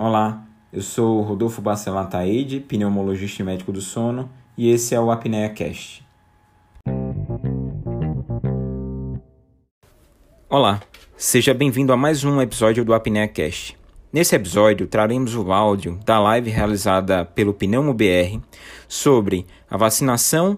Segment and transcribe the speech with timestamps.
[0.00, 5.10] Olá, eu sou Rodolfo Bacelar Taide, pneumologista e médico do sono, e esse é o
[5.10, 6.06] Apnea Cast.
[10.48, 10.80] Olá,
[11.16, 13.76] seja bem-vindo a mais um episódio do Apnea Cast.
[14.12, 18.38] Nesse episódio, traremos o áudio da live realizada pelo Pneumo BR
[18.86, 20.56] sobre a vacinação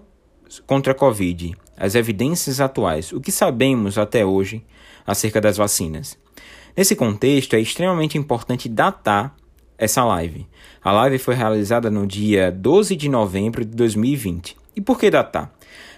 [0.67, 4.63] contra a Covid, as evidências atuais, o que sabemos até hoje
[5.03, 6.20] acerca das vacinas.
[6.75, 9.35] Nesse contexto, é extremamente importante datar
[9.77, 10.47] essa live.
[10.83, 14.55] A live foi realizada no dia 12 de novembro de 2020.
[14.75, 15.51] E por que datar?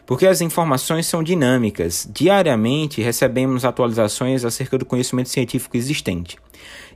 [0.05, 2.09] Porque as informações são dinâmicas.
[2.11, 6.37] Diariamente recebemos atualizações acerca do conhecimento científico existente.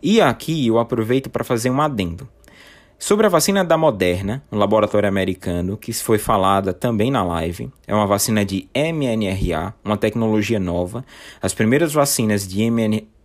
[0.01, 2.27] E aqui eu aproveito para fazer um adendo.
[2.99, 7.93] Sobre a vacina da Moderna, um laboratório americano, que foi falada também na live, é
[7.93, 11.05] uma vacina de mRNA, uma tecnologia nova.
[11.39, 13.16] As primeiras vacinas de mRNA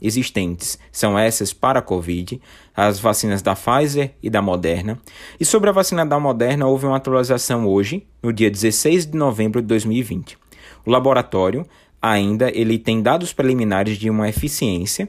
[0.00, 2.40] existentes são essas para a Covid,
[2.76, 4.98] as vacinas da Pfizer e da Moderna.
[5.38, 9.60] E sobre a vacina da Moderna, houve uma atualização hoje, no dia 16 de novembro
[9.60, 10.36] de 2020.
[10.84, 11.66] O laboratório
[12.00, 15.08] ainda ele tem dados preliminares de uma eficiência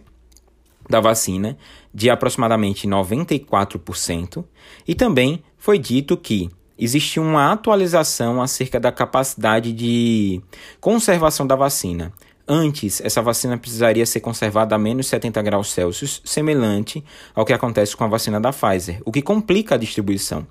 [0.90, 1.58] da vacina
[1.94, 4.44] de aproximadamente 94%,
[4.88, 10.42] e também foi dito que existe uma atualização acerca da capacidade de
[10.80, 12.12] conservação da vacina.
[12.52, 17.04] Antes, essa vacina precisaria ser conservada a menos 70 graus Celsius, semelhante
[17.36, 20.48] ao que acontece com a vacina da Pfizer, o que complica a distribuição.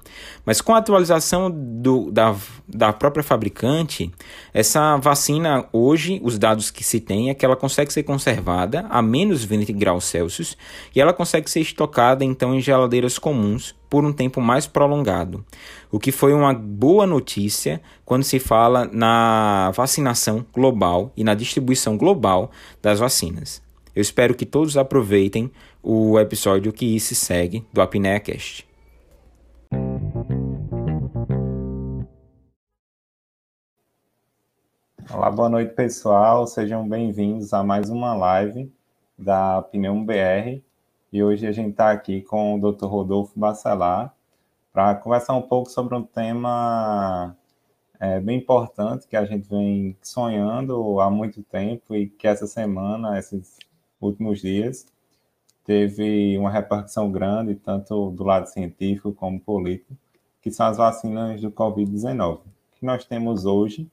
[0.46, 2.36] Mas com a atualização do, da,
[2.68, 4.12] da própria fabricante,
[4.54, 9.02] essa vacina, hoje, os dados que se tem é que ela consegue ser conservada a
[9.02, 10.56] menos 20 graus Celsius
[10.94, 15.44] e ela consegue ser estocada, então, em geladeiras comuns por um tempo mais prolongado,
[15.90, 21.96] o que foi uma boa notícia quando se fala na vacinação global e na distribuição
[21.96, 22.50] global
[22.82, 23.62] das vacinas.
[23.94, 25.50] Eu espero que todos aproveitem
[25.82, 28.68] o episódio que se segue do Apnea Cast.
[35.10, 38.70] Olá, boa noite pessoal, sejam bem-vindos a mais uma live
[39.18, 40.60] da Pneum BR
[41.12, 42.86] e hoje a gente está aqui com o Dr.
[42.86, 44.14] Rodolfo Bacelar
[44.72, 47.34] para conversar um pouco sobre um tema
[47.98, 53.18] é, bem importante que a gente vem sonhando há muito tempo e que essa semana,
[53.18, 53.58] esses
[54.00, 54.86] últimos dias,
[55.64, 59.96] teve uma repercussão grande, tanto do lado científico como político,
[60.42, 62.36] que são as vacinas do Covid-19.
[62.36, 62.40] O
[62.74, 63.90] que nós temos hoje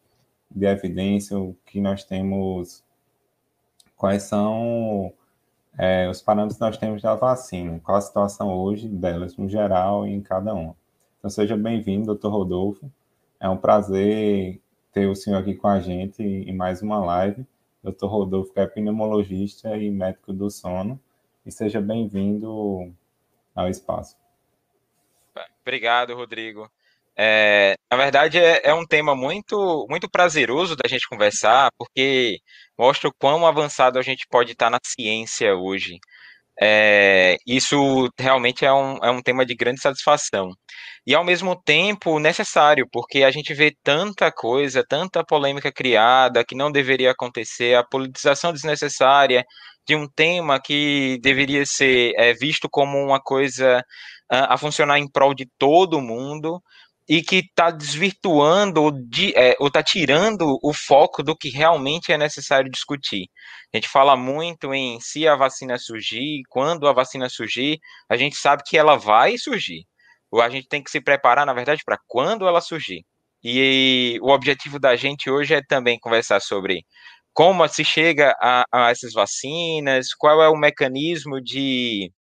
[0.52, 2.84] de evidência, o que nós temos,
[3.96, 5.14] quais são
[5.78, 10.08] é, os parâmetros que nós temos da vacina, qual a situação hoje delas no geral
[10.08, 10.76] e em cada uma.
[11.20, 12.92] Então, seja bem-vindo, doutor Rodolfo.
[13.40, 17.46] É um prazer ter o senhor aqui com a gente em mais uma live.
[17.84, 21.00] Doutor Rodolfo, que é pneumologista e médico do sono.
[21.46, 22.94] E seja bem-vindo
[23.54, 24.18] ao espaço.
[25.62, 26.72] Obrigado, Rodrigo.
[27.18, 32.40] É, na verdade, é, é, um tema muito, muito prazeroso da gente conversar, porque
[32.78, 35.98] mostra o quão avançado a gente pode estar na ciência hoje.
[36.62, 40.50] É, isso realmente é um, é um tema de grande satisfação.
[41.08, 46.56] E, ao mesmo tempo, necessário, porque a gente vê tanta coisa, tanta polêmica criada que
[46.56, 49.46] não deveria acontecer, a politização desnecessária
[49.88, 53.84] de um tema que deveria ser é, visto como uma coisa
[54.30, 56.62] a, a funcionar em prol de todo mundo
[57.08, 62.18] e que está desvirtuando ou, de, é, tá tirando o foco do que realmente é
[62.18, 63.28] necessário discutir.
[63.74, 67.80] A gente fala muito em se a vacina surgir, quando a vacina surgir,
[68.10, 69.86] a gente sabe que ela vai surgir.
[70.32, 73.06] Ou a gente tem que se preparar, na verdade, para quando ela surgir.
[73.44, 76.84] E o objetivo da gente hoje é também conversar sobre
[77.34, 82.12] como se chega a, a essas vacinas, qual é o mecanismo de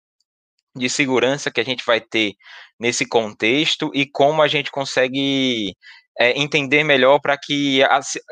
[0.76, 2.34] de segurança que a gente vai ter
[2.78, 5.72] nesse contexto e como a gente consegue
[6.18, 7.82] é, entender melhor para que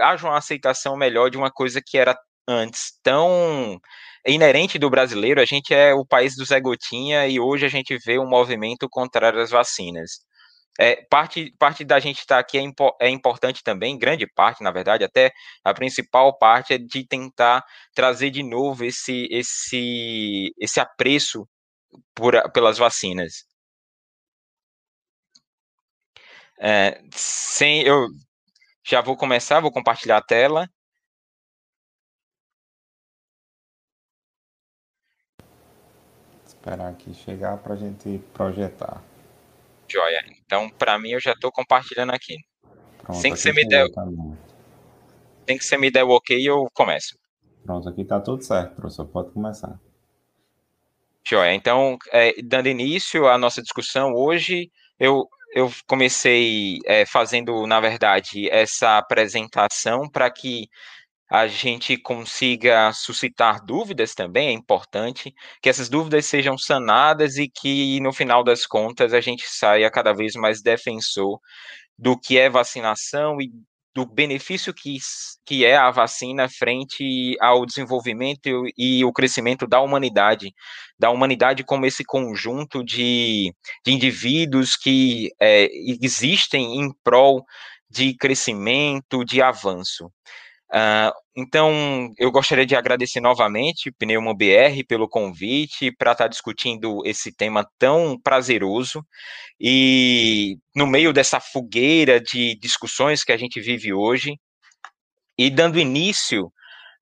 [0.01, 2.17] haja uma aceitação melhor de uma coisa que era
[2.49, 3.81] antes tão
[4.27, 5.41] inerente do brasileiro.
[5.41, 8.89] A gente é o país do Zé Gotinha e hoje a gente vê um movimento
[8.89, 10.21] contrário às vacinas.
[10.81, 14.63] É, parte, parte da gente estar tá aqui é, impo é, importante também, grande parte,
[14.63, 15.31] na verdade, até
[15.63, 17.63] a principal parte é de tentar
[17.95, 21.47] trazer de novo esse, esse, esse apreço
[22.15, 23.47] por, pelas vacinas.
[26.59, 28.07] É, sem, eu
[28.85, 30.69] já vou começar, vou compartilhar a tela.
[36.47, 39.03] Esperar aqui chegar para a gente projetar.
[39.89, 40.25] Joia.
[40.45, 42.37] Então, para mim, eu já estou compartilhando aqui.
[42.99, 43.89] Pronto, sem que você me der.
[45.45, 47.19] Tem que você me der o ok, eu começo.
[47.65, 49.07] Pronto, aqui está tudo certo, professor.
[49.07, 49.79] Pode começar.
[51.27, 51.55] Joia.
[51.55, 58.49] Então, é, dando início à nossa discussão hoje, eu, eu comecei é, fazendo, na verdade,
[58.51, 60.69] essa apresentação para que
[61.31, 65.33] a gente consiga suscitar dúvidas também, é importante
[65.63, 70.13] que essas dúvidas sejam sanadas e que, no final das contas, a gente saia cada
[70.13, 71.41] vez mais defensor
[71.97, 73.51] do que é vacinação e
[73.95, 74.97] do benefício que,
[75.45, 80.55] que é a vacina frente ao desenvolvimento e o crescimento da humanidade,
[80.99, 83.55] da humanidade como esse conjunto de,
[83.85, 85.69] de indivíduos que é,
[86.01, 87.45] existem em prol
[87.91, 90.07] de crescimento, de avanço.
[90.73, 97.01] Uh, então, eu gostaria de agradecer novamente Pneuma BR pelo convite para estar tá discutindo
[97.07, 99.03] esse tema tão prazeroso
[99.59, 104.39] e no meio dessa fogueira de discussões que a gente vive hoje
[105.39, 106.53] e dando início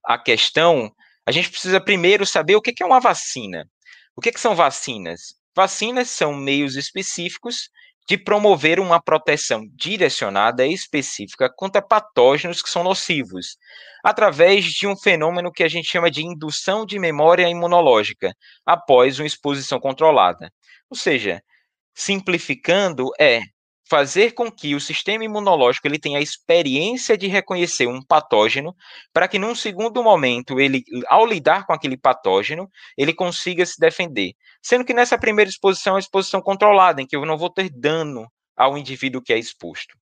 [0.04, 0.92] à questão,
[1.26, 3.68] a gente precisa primeiro saber o que é uma vacina.
[4.14, 5.34] O que são vacinas?
[5.56, 7.68] Vacinas são meios específicos
[8.08, 13.56] de promover uma proteção direcionada e específica contra patógenos que são nocivos,
[14.04, 18.34] através de um fenômeno que a gente chama de indução de memória imunológica,
[18.66, 20.50] após uma exposição controlada.
[20.90, 21.40] Ou seja,
[21.94, 23.42] simplificando, é
[23.90, 28.72] fazer com que o sistema imunológico ele tenha a experiência de reconhecer um patógeno,
[29.12, 34.34] para que num segundo momento ele, ao lidar com aquele patógeno, ele consiga se defender.
[34.62, 37.68] Sendo que nessa primeira exposição é uma exposição controlada, em que eu não vou ter
[37.68, 39.98] dano ao indivíduo que é exposto.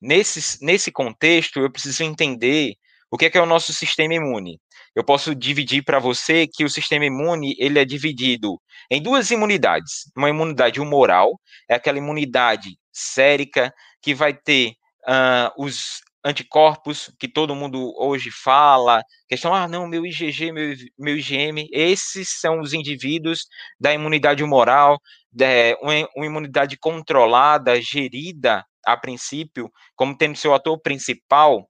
[0.00, 2.74] Nesse, nesse contexto, eu preciso entender
[3.10, 4.60] o que é, que é o nosso sistema imune.
[4.94, 10.10] Eu posso dividir para você que o sistema imune ele é dividido em duas imunidades.
[10.16, 14.72] Uma imunidade humoral, é aquela imunidade sérica que vai ter
[15.06, 21.16] uh, os anticorpos que todo mundo hoje fala, questão, ah, não, meu IgG, meu, meu
[21.16, 23.46] IgM, esses são os indivíduos
[23.78, 24.98] da imunidade humoral,
[25.30, 31.68] de, uma, imunidade controlada, gerida a princípio, como tendo seu ator principal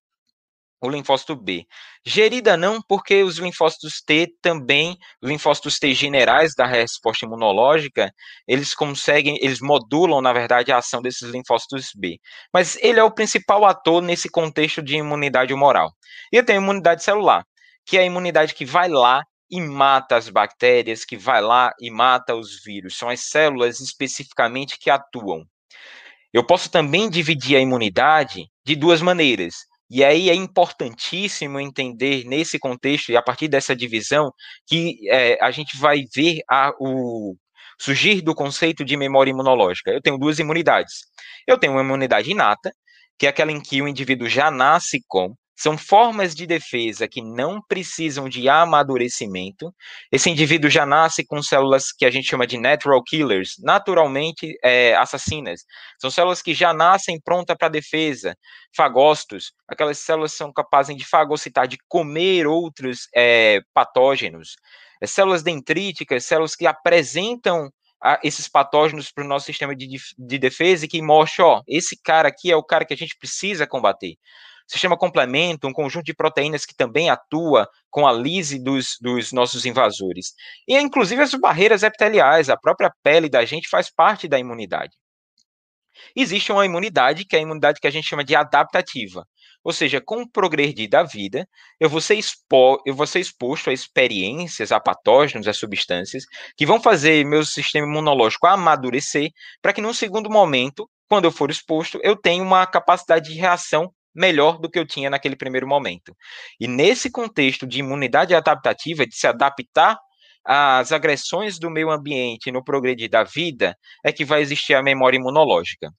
[0.80, 1.66] o linfócito B.
[2.04, 8.12] Gerida não, porque os linfócitos T também, linfócitos T generais da resposta imunológica,
[8.46, 12.18] eles conseguem, eles modulam, na verdade, a ação desses linfócitos B.
[12.52, 15.90] Mas ele é o principal ator nesse contexto de imunidade humoral.
[16.32, 17.44] E eu tenho imunidade celular,
[17.84, 21.90] que é a imunidade que vai lá e mata as bactérias, que vai lá e
[21.90, 22.96] mata os vírus.
[22.98, 25.44] São as células especificamente que atuam.
[26.32, 29.54] Eu posso também dividir a imunidade de duas maneiras
[29.88, 34.32] e aí é importantíssimo entender nesse contexto e a partir dessa divisão
[34.66, 37.36] que é, a gente vai ver a, o
[37.78, 39.90] surgir do conceito de memória imunológica.
[39.90, 41.06] Eu tenho duas imunidades.
[41.46, 42.72] Eu tenho uma imunidade inata,
[43.18, 47.22] que é aquela em que o indivíduo já nasce com, são formas de defesa que
[47.22, 49.74] não precisam de amadurecimento.
[50.12, 54.94] Esse indivíduo já nasce com células que a gente chama de natural killers, naturalmente é,
[54.96, 55.62] assassinas.
[55.98, 58.36] São células que já nascem prontas para defesa.
[58.76, 64.56] Fagócitos, aquelas células são capazes de fagocitar, de comer outros é, patógenos.
[65.00, 67.70] É, células dendríticas, células que apresentam
[68.22, 69.88] esses patógenos para o nosso sistema de,
[70.18, 73.16] de defesa e que mostram, ó, esse cara aqui é o cara que a gente
[73.18, 74.16] precisa combater
[74.66, 79.64] sistema complemento, um conjunto de proteínas que também atua com a lise dos, dos nossos
[79.64, 80.34] invasores.
[80.66, 84.96] E, inclusive, as barreiras epiteliais, a própria pele da gente faz parte da imunidade.
[86.14, 89.26] Existe uma imunidade, que é a imunidade que a gente chama de adaptativa.
[89.64, 91.48] Ou seja, com o progredir da vida,
[91.80, 96.24] eu vou ser, expo eu vou ser exposto a experiências, a patógenos, a substâncias,
[96.56, 101.50] que vão fazer meu sistema imunológico amadurecer, para que num segundo momento, quando eu for
[101.50, 106.16] exposto, eu tenha uma capacidade de reação melhor do que eu tinha naquele primeiro momento.
[106.58, 109.98] E nesse contexto de imunidade adaptativa, de se adaptar
[110.44, 115.16] às agressões do meio ambiente no progredir da vida, é que vai existir a memória
[115.16, 115.90] imunológica.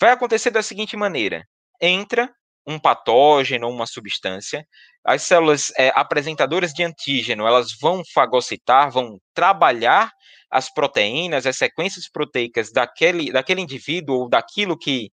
[0.00, 1.44] Vai acontecer da seguinte maneira:
[1.80, 2.30] entra
[2.66, 4.66] um patógeno, uma substância,
[5.04, 10.10] as células é, apresentadoras de antígeno, elas vão fagocitar, vão trabalhar
[10.50, 15.10] as proteínas, as sequências proteicas daquele, daquele indivíduo ou daquilo que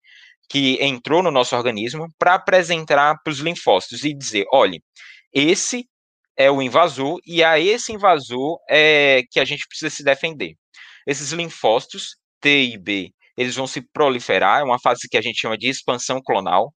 [0.54, 4.80] que entrou no nosso organismo para apresentar para os linfócitos e dizer: olha,
[5.34, 5.88] esse
[6.38, 10.54] é o invasor e a esse invasor é que a gente precisa se defender.
[11.08, 15.42] Esses linfócitos T e B, eles vão se proliferar, é uma fase que a gente
[15.42, 16.72] chama de expansão clonal.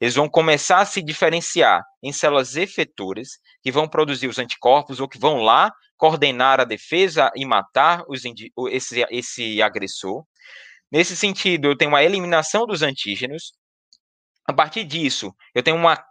[0.00, 3.28] Eles vão começar a se diferenciar em células efetoras,
[3.62, 8.22] que vão produzir os anticorpos ou que vão lá coordenar a defesa e matar os,
[8.70, 10.24] esse, esse agressor.
[10.90, 13.52] Nesse sentido, eu tenho uma eliminação dos antígenos.
[14.46, 16.02] A partir disso, eu tenho uma,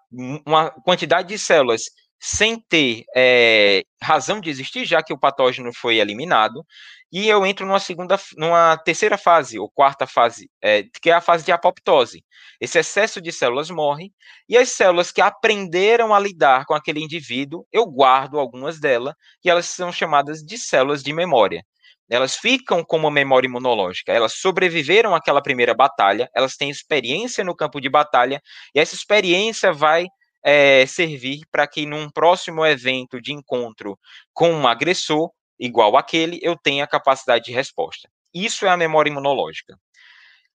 [0.46, 1.84] uma quantidade de células
[2.22, 6.66] sem ter é, razão de existir, já que o patógeno foi eliminado,
[7.12, 11.22] e eu entro numa segunda, numa terceira fase, ou quarta fase, é, que é a
[11.22, 12.24] fase de apoptose.
[12.60, 14.12] Esse excesso de células morre,
[14.50, 19.50] e as células que aprenderam a lidar com aquele indivíduo, eu guardo algumas delas, e
[19.50, 21.64] elas são chamadas de células de memória.
[22.10, 27.80] Elas ficam como memória imunológica, elas sobreviveram àquela primeira batalha, elas têm experiência no campo
[27.80, 28.42] de batalha,
[28.74, 30.08] e essa experiência vai
[30.44, 33.98] é, servir para que num próximo evento de encontro
[34.34, 38.10] com um agressor, igual aquele, eu tenha capacidade de resposta.
[38.34, 39.78] Isso é a memória imunológica.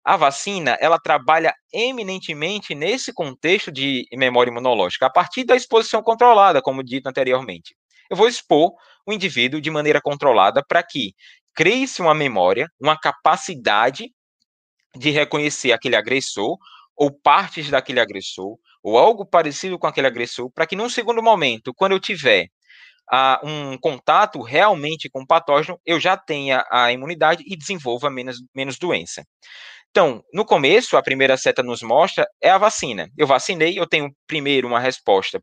[0.04, 6.60] A vacina, ela trabalha eminentemente nesse contexto de memória imunológica, a partir da exposição controlada,
[6.60, 7.74] como dito anteriormente.
[8.10, 8.74] Eu vou expor
[9.06, 11.14] o indivíduo de maneira controlada para que
[11.54, 14.10] crie-se uma memória, uma capacidade
[14.96, 16.56] de reconhecer aquele agressor
[16.96, 21.74] ou partes daquele agressor, ou algo parecido com aquele agressor, para que num segundo momento,
[21.74, 22.46] quando eu tiver
[23.12, 28.36] uh, um contato realmente com o patógeno, eu já tenha a imunidade e desenvolva menos,
[28.54, 29.24] menos doença.
[29.90, 33.08] Então, no começo, a primeira seta nos mostra é a vacina.
[33.16, 35.40] Eu vacinei, eu tenho primeiro uma resposta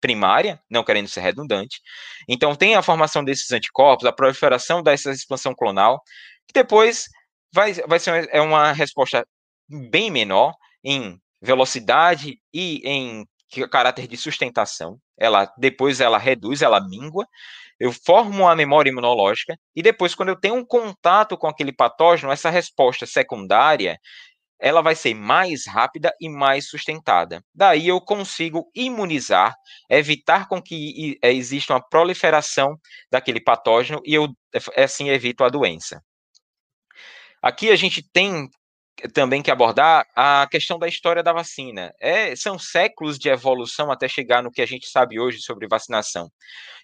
[0.00, 1.80] primária, não querendo ser redundante.
[2.28, 6.02] Então, tem a formação desses anticorpos, a proliferação dessa expansão clonal,
[6.46, 7.06] que depois
[7.52, 9.26] vai, vai ser uma, é uma resposta
[9.68, 13.26] bem menor em velocidade e em
[13.70, 14.98] caráter de sustentação.
[15.18, 17.26] Ela depois ela reduz, ela mingua.
[17.78, 22.32] Eu formo uma memória imunológica e depois quando eu tenho um contato com aquele patógeno,
[22.32, 23.98] essa resposta secundária,
[24.60, 27.42] ela vai ser mais rápida e mais sustentada.
[27.54, 29.54] Daí eu consigo imunizar,
[29.90, 32.78] evitar com que eh, exista uma proliferação
[33.10, 34.28] daquele patógeno e eu
[34.76, 36.02] assim evito a doença.
[37.42, 38.48] Aqui a gente tem
[39.12, 41.92] também que abordar a questão da história da vacina.
[42.00, 46.30] É, são séculos de evolução até chegar no que a gente sabe hoje sobre vacinação.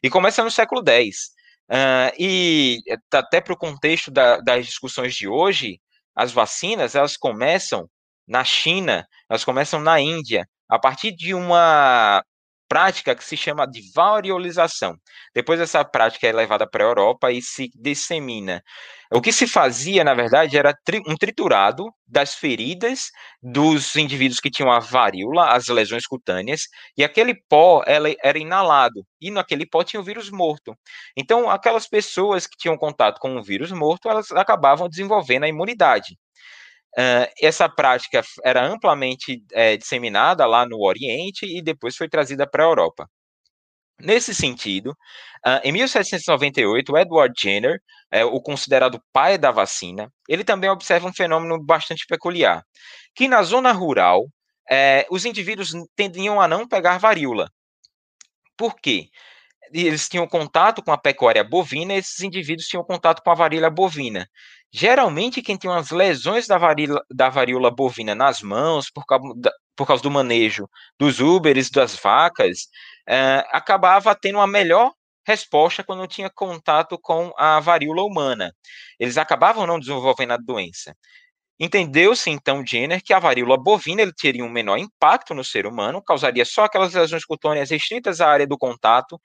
[0.02, 1.30] E começa no século X.
[1.70, 2.78] Uh, e
[3.10, 5.80] até para o contexto da, das discussões de hoje,
[6.16, 7.88] as vacinas elas começam
[8.26, 12.24] na China, elas começam na Índia, a partir de uma
[12.72, 14.96] prática que se chama de variolização.
[15.34, 18.62] Depois essa prática é levada para a Europa e se dissemina.
[19.12, 20.74] O que se fazia, na verdade, era
[21.06, 23.10] um triturado das feridas
[23.42, 26.62] dos indivíduos que tinham a varíola, as lesões cutâneas,
[26.96, 30.74] e aquele pó era inalado, e naquele pó tinha o vírus morto.
[31.14, 36.16] Então, aquelas pessoas que tinham contato com o vírus morto, elas acabavam desenvolvendo a imunidade.
[36.98, 42.64] Uh, essa prática era amplamente é, disseminada lá no Oriente e depois foi trazida para
[42.64, 43.08] a Europa.
[43.98, 44.90] Nesse sentido,
[45.46, 47.80] uh, em 1798, Edward Jenner,
[48.10, 52.62] é, o considerado pai da vacina, ele também observa um fenômeno bastante peculiar,
[53.14, 54.26] que na zona rural,
[54.70, 57.48] é, os indivíduos tendiam a não pegar varíola.
[58.56, 59.08] Por quê?
[59.72, 64.28] Eles tinham contato com a pecuária bovina, esses indivíduos tinham contato com a varíola bovina.
[64.74, 69.52] Geralmente, quem tem umas lesões da varíola, da varíola bovina nas mãos, por causa, da,
[69.76, 72.68] por causa do manejo dos úberes, das vacas,
[73.06, 74.92] é, acabava tendo uma melhor
[75.26, 78.54] resposta quando tinha contato com a varíola humana.
[78.98, 80.96] Eles acabavam não desenvolvendo a doença.
[81.60, 86.02] Entendeu-se, então, Jenner, que a varíola bovina ele teria um menor impacto no ser humano,
[86.02, 89.20] causaria só aquelas lesões cutâneas restritas à área do contato,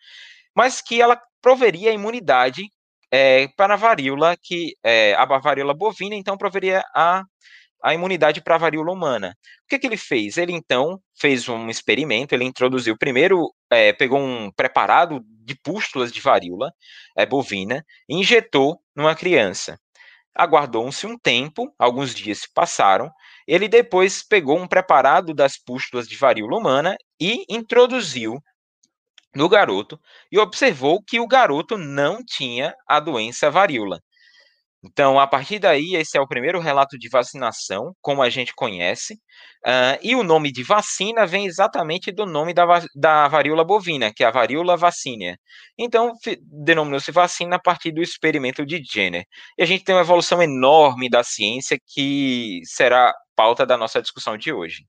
[0.56, 2.70] mas que ela proveria imunidade
[3.12, 7.24] é, para a varíola, que é, a varíola bovina, então, proveria a,
[7.84, 9.36] a imunidade para a varíola humana.
[9.64, 10.38] O que, que ele fez?
[10.38, 16.22] Ele, então, fez um experimento, ele introduziu, primeiro, é, pegou um preparado de pústulas de
[16.22, 16.72] varíola
[17.18, 19.78] é, bovina e injetou numa criança.
[20.36, 23.10] Aguardou-se um tempo, alguns dias se passaram,
[23.48, 28.38] ele depois pegou um preparado das pústulas de varíola humana e introduziu
[29.36, 30.00] no garoto
[30.32, 34.00] e observou que o garoto não tinha a doença varíola.
[34.84, 39.16] Então, a partir daí, esse é o primeiro relato de vacinação, como a gente conhece,
[39.66, 42.66] uh, e o nome de vacina vem exatamente do nome da,
[42.96, 45.38] da varíola bovina, que é a varíola vacínia.
[45.78, 46.14] Então,
[46.64, 49.26] denominou-se vacina a partir do experimento de Jenner.
[49.58, 54.38] E a gente tem uma evolução enorme da ciência que será pauta da nossa discussão
[54.38, 54.86] de hoje.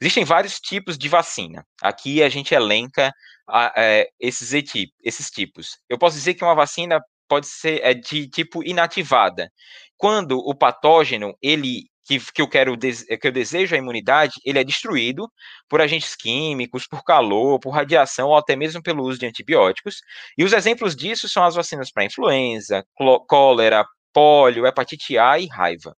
[0.00, 1.64] Existem vários tipos de vacina.
[1.82, 3.12] Aqui a gente elenca
[3.48, 4.52] a, é, esses,
[5.02, 5.78] esses tipos.
[5.88, 9.50] Eu posso dizer que uma vacina pode ser é, de tipo inativada.
[9.96, 14.64] Quando o patógeno, ele que, que, eu quero que eu desejo a imunidade, ele é
[14.64, 15.28] destruído
[15.68, 19.96] por agentes químicos, por calor, por radiação ou até mesmo pelo uso de antibióticos.
[20.38, 22.84] E os exemplos disso são as vacinas para influenza,
[23.28, 25.96] cólera, pólio, hepatite A e raiva.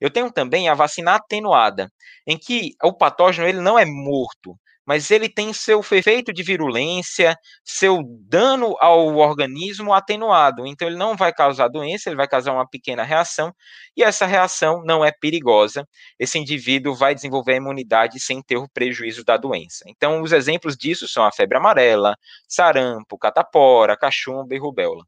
[0.00, 1.90] Eu tenho também a vacina atenuada,
[2.26, 4.56] em que o patógeno ele não é morto,
[4.88, 10.66] mas ele tem seu efeito de virulência, seu dano ao organismo atenuado.
[10.66, 13.52] Então, ele não vai causar doença, ele vai causar uma pequena reação,
[13.94, 15.86] e essa reação não é perigosa.
[16.18, 19.84] Esse indivíduo vai desenvolver a imunidade sem ter o prejuízo da doença.
[19.86, 22.16] Então, os exemplos disso são a febre amarela,
[22.48, 25.04] sarampo, catapora, cachumba e rubéola.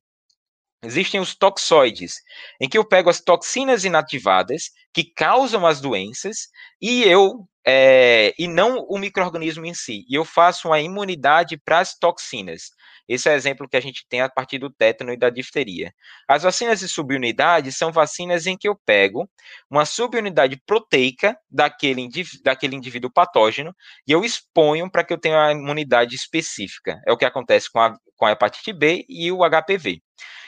[0.82, 2.22] Existem os toxoides,
[2.60, 6.48] em que eu pego as toxinas inativadas que causam as doenças
[6.80, 10.04] e eu é, e não o microorganismo em si.
[10.08, 12.70] E eu faço uma imunidade para as toxinas.
[13.06, 15.92] Esse é o exemplo que a gente tem a partir do tétano e da difteria.
[16.28, 19.28] As vacinas de subunidade são vacinas em que eu pego
[19.68, 22.08] uma subunidade proteica daquele,
[22.44, 23.74] daquele indivíduo patógeno
[24.06, 27.00] e eu exponho para que eu tenha uma imunidade específica.
[27.06, 30.00] É o que acontece com a, com a hepatite B e o HPV.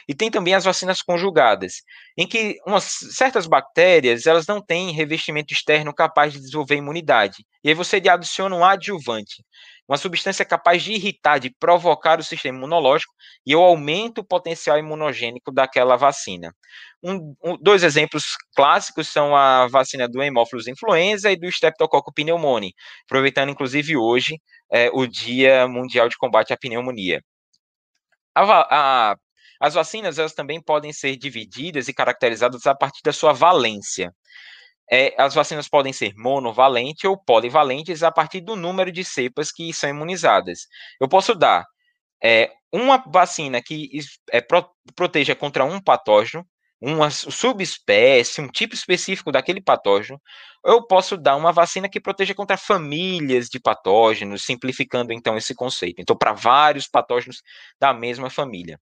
[0.09, 1.83] E tem também as vacinas conjugadas,
[2.17, 7.45] em que umas certas bactérias elas não têm revestimento externo capaz de desenvolver imunidade.
[7.63, 9.45] E aí você adiciona um adjuvante,
[9.89, 13.13] uma substância capaz de irritar, de provocar o sistema imunológico,
[13.47, 16.55] e eu aumento o potencial imunogênico daquela vacina.
[17.03, 22.73] Um, um, dois exemplos clássicos são a vacina do Haemophilus influenza e do Streptococcus pneumoniae,
[23.05, 24.41] aproveitando inclusive hoje
[24.73, 27.23] é, o Dia Mundial de Combate à Pneumonia.
[28.35, 29.17] A, a
[29.63, 34.13] as vacinas elas também podem ser divididas e caracterizadas a partir da sua valência.
[34.91, 39.73] É, as vacinas podem ser monovalentes ou polivalentes a partir do número de cepas que
[39.73, 40.67] são imunizadas.
[41.01, 41.65] Eu posso dar
[42.21, 43.89] é, uma vacina que
[44.33, 46.45] é, pro, proteja contra um patógeno,
[46.83, 50.21] uma subespécie, um tipo específico daquele patógeno,
[50.65, 56.01] eu posso dar uma vacina que proteja contra famílias de patógenos, simplificando então esse conceito.
[56.01, 57.41] Então, para vários patógenos
[57.79, 58.81] da mesma família.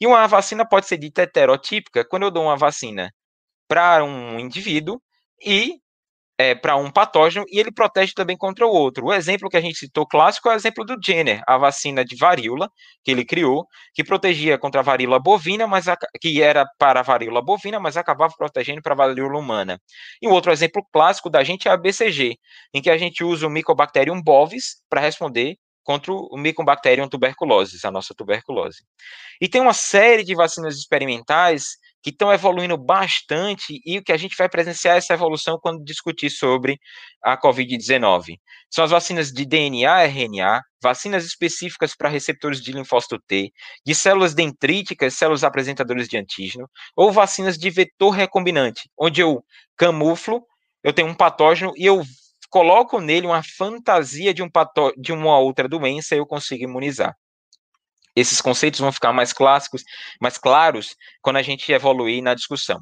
[0.00, 3.12] E uma vacina pode ser dita heterotípica quando eu dou uma vacina
[3.68, 4.98] para um indivíduo
[5.44, 5.81] e
[6.42, 9.06] é, para um patógeno e ele protege também contra o outro.
[9.06, 12.16] O exemplo que a gente citou clássico é o exemplo do Jenner, a vacina de
[12.16, 12.68] varíola
[13.04, 17.02] que ele criou, que protegia contra a varíola bovina, mas a, que era para a
[17.02, 19.80] varíola bovina, mas acabava protegendo para a varíola humana.
[20.20, 22.36] E um outro exemplo clássico da gente é a BCG,
[22.74, 27.90] em que a gente usa o Mycobacterium bovis para responder contra o Mycobacterium tuberculosis, a
[27.90, 28.82] nossa tuberculose.
[29.40, 34.16] E tem uma série de vacinas experimentais que estão evoluindo bastante e o que a
[34.16, 36.78] gente vai presenciar essa evolução quando discutir sobre
[37.22, 38.38] a COVID-19.
[38.68, 43.52] São as vacinas de DNA, RNA, vacinas específicas para receptores de linfócito T,
[43.86, 49.44] de células dendríticas, células apresentadoras de antígeno, ou vacinas de vetor recombinante, onde eu
[49.76, 50.44] camuflo,
[50.82, 52.02] eu tenho um patógeno e eu
[52.50, 57.16] coloco nele uma fantasia de, um pató de uma outra doença e eu consigo imunizar.
[58.14, 59.82] Esses conceitos vão ficar mais clássicos,
[60.20, 62.80] mais claros, quando a gente evoluir na discussão.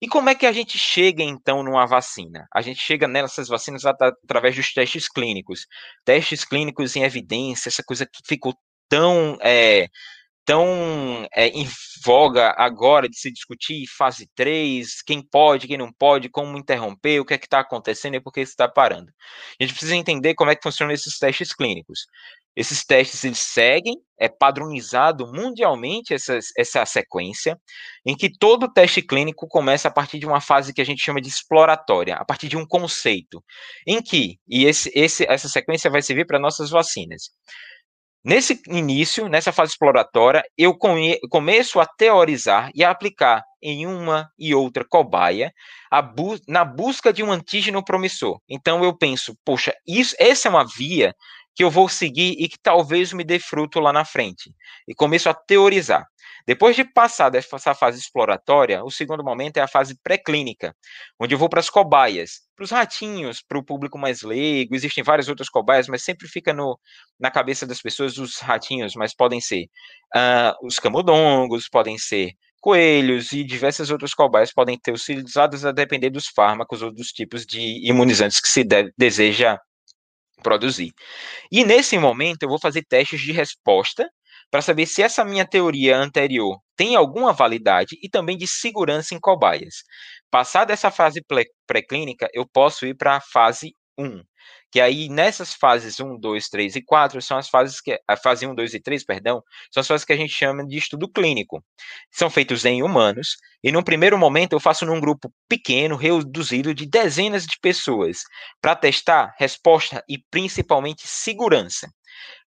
[0.00, 2.46] E como é que a gente chega, então, numa vacina?
[2.54, 5.66] A gente chega nessas vacinas através dos testes clínicos.
[6.04, 8.54] Testes clínicos em evidência, essa coisa que ficou
[8.88, 9.88] tão é,
[10.48, 11.68] tão é, em
[12.02, 17.24] voga agora de se discutir fase 3, quem pode, quem não pode, como interromper, o
[17.26, 19.12] que é que está acontecendo e por que está parando.
[19.60, 22.06] A gente precisa entender como é que funcionam esses testes clínicos.
[22.56, 27.60] Esses testes eles seguem, é padronizado mundialmente essa, essa sequência,
[28.06, 31.20] em que todo teste clínico começa a partir de uma fase que a gente chama
[31.20, 33.44] de exploratória, a partir de um conceito,
[33.86, 37.30] em que, e esse, esse, essa sequência vai servir para nossas vacinas.
[38.24, 44.28] Nesse início, nessa fase exploratória, eu come, começo a teorizar e a aplicar em uma
[44.38, 45.52] e outra cobaia
[46.14, 48.38] bu na busca de um antígeno promissor.
[48.48, 51.14] Então eu penso, poxa, isso, essa é uma via
[51.54, 54.52] que eu vou seguir e que talvez me dê fruto lá na frente.
[54.86, 56.04] E começo a teorizar.
[56.48, 60.74] Depois de passar dessa fase exploratória, o segundo momento é a fase pré-clínica,
[61.20, 64.74] onde eu vou para as cobaias, para os ratinhos, para o público mais leigo.
[64.74, 66.80] Existem várias outras cobaias, mas sempre fica no,
[67.20, 69.64] na cabeça das pessoas os ratinhos, mas podem ser
[70.16, 72.32] uh, os camundongos, podem ser
[72.62, 77.44] coelhos e diversas outras cobaias podem ter utilizadas a depender dos fármacos ou dos tipos
[77.44, 79.58] de imunizantes que se de, deseja
[80.42, 80.94] produzir.
[81.52, 84.08] E nesse momento eu vou fazer testes de resposta
[84.50, 89.20] para saber se essa minha teoria anterior tem alguma validade e também de segurança em
[89.20, 89.82] cobaias.
[90.30, 91.22] Passada essa fase
[91.66, 94.22] pré-clínica, eu posso ir para a fase 1,
[94.70, 98.46] que aí nessas fases 1, 2, 3 e 4 são as fases que a fase
[98.46, 101.62] 1, 2 e 3, perdão, são as fases que a gente chama de estudo clínico.
[102.12, 106.86] São feitos em humanos e num primeiro momento eu faço num grupo pequeno, reduzido de
[106.86, 108.18] dezenas de pessoas,
[108.60, 111.88] para testar resposta e principalmente segurança.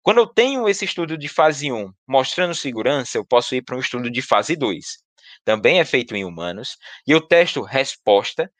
[0.03, 3.79] Quando eu tenho esse estudo de fase 1 mostrando segurança, eu posso ir para um
[3.79, 4.97] estudo de fase 2.
[5.45, 8.51] Também é feito em humanos, e eu testo resposta.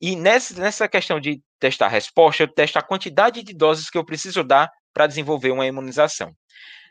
[0.00, 4.04] E nessa, nessa questão de testar resposta, eu testo a quantidade de doses que eu
[4.04, 6.34] preciso dar para desenvolver uma imunização.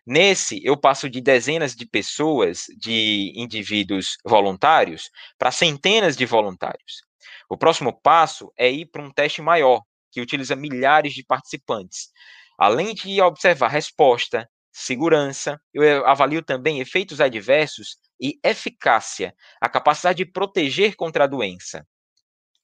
[0.05, 7.01] Nesse, eu passo de dezenas de pessoas, de indivíduos voluntários, para centenas de voluntários.
[7.49, 12.09] O próximo passo é ir para um teste maior, que utiliza milhares de participantes.
[12.57, 20.31] Além de observar resposta, segurança, eu avalio também efeitos adversos e eficácia, a capacidade de
[20.31, 21.85] proteger contra a doença.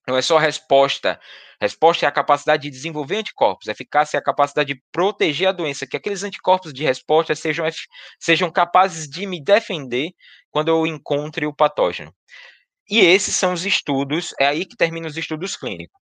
[0.08, 1.19] Não é só resposta.
[1.62, 3.67] Resposta é a capacidade de desenvolver anticorpos.
[3.67, 7.65] Eficácia é a capacidade de proteger a doença, que aqueles anticorpos de resposta sejam,
[8.19, 10.12] sejam capazes de me defender
[10.49, 12.13] quando eu encontre o patógeno.
[12.89, 16.01] E esses são os estudos, é aí que terminam os estudos clínicos.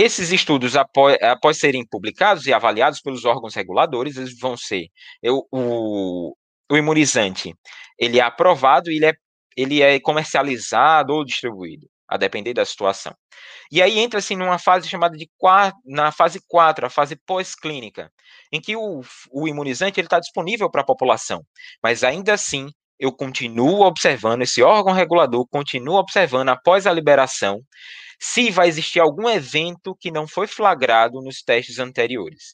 [0.00, 4.86] Esses estudos, após, após serem publicados e avaliados pelos órgãos reguladores, eles vão ser
[5.20, 6.36] eu, o,
[6.70, 7.52] o imunizante,
[7.98, 9.12] ele é aprovado e ele é,
[9.56, 13.12] ele é comercializado ou distribuído a depender da situação.
[13.72, 15.28] E aí entra-se numa fase chamada de
[15.84, 18.08] na fase 4, a fase pós-clínica,
[18.52, 21.44] em que o, o imunizante está disponível para a população,
[21.82, 27.60] mas ainda assim eu continuo observando, esse órgão regulador continua observando após a liberação
[28.20, 32.52] se vai existir algum evento que não foi flagrado nos testes anteriores.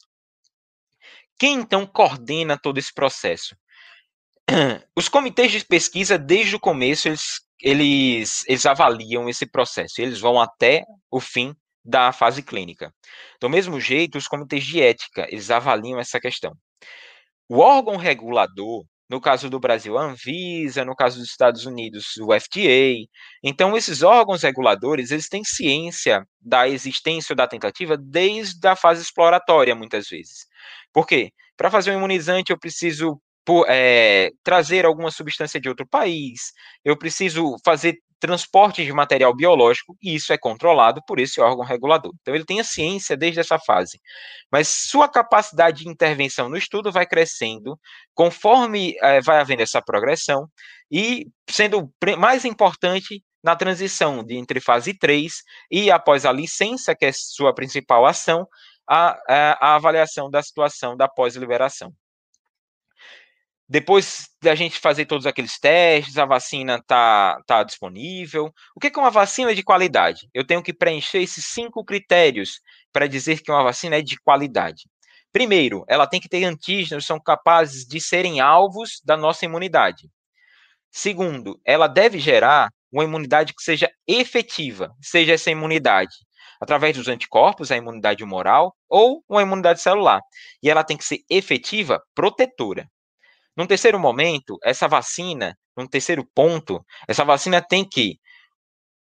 [1.39, 3.55] Quem então coordena todo esse processo?
[4.95, 10.39] Os comitês de pesquisa, desde o começo, eles eles, eles avaliam esse processo, eles vão
[10.39, 12.93] até o fim da fase clínica.
[13.39, 16.53] Do mesmo jeito, os comitês de ética, eles avaliam essa questão.
[17.47, 22.33] O órgão regulador, no caso do Brasil, a Anvisa, no caso dos Estados Unidos, o
[22.33, 23.05] FDA.
[23.43, 29.75] Então, esses órgãos reguladores, eles têm ciência da existência da tentativa desde a fase exploratória,
[29.75, 30.45] muitas vezes.
[30.93, 31.31] Por quê?
[31.55, 36.51] Para fazer um imunizante, eu preciso por, é, trazer alguma substância de outro país,
[36.83, 42.11] eu preciso fazer transporte de material biológico, e isso é controlado por esse órgão regulador.
[42.21, 43.99] Então, ele tem a ciência desde essa fase.
[44.51, 47.79] Mas sua capacidade de intervenção no estudo vai crescendo
[48.13, 50.47] conforme é, vai havendo essa progressão,
[50.91, 55.33] e sendo mais importante na transição de entre fase 3
[55.71, 58.47] e após a licença, que é sua principal ação,
[58.89, 61.93] a, a, a avaliação da situação da pós-liberação.
[63.67, 68.53] Depois da gente fazer todos aqueles testes, a vacina está tá disponível.
[68.75, 70.29] O que é uma vacina de qualidade?
[70.33, 72.59] Eu tenho que preencher esses cinco critérios
[72.93, 74.83] para dizer que uma vacina é de qualidade.
[75.31, 80.09] Primeiro, ela tem que ter antígenos que são capazes de serem alvos da nossa imunidade.
[80.91, 86.15] Segundo, ela deve gerar uma imunidade que seja efetiva, seja essa imunidade
[86.61, 90.21] através dos anticorpos, a imunidade humoral, ou uma imunidade celular.
[90.63, 92.89] E ela tem que ser efetiva, protetora.
[93.55, 98.19] Num terceiro momento, essa vacina, num terceiro ponto, essa vacina tem que,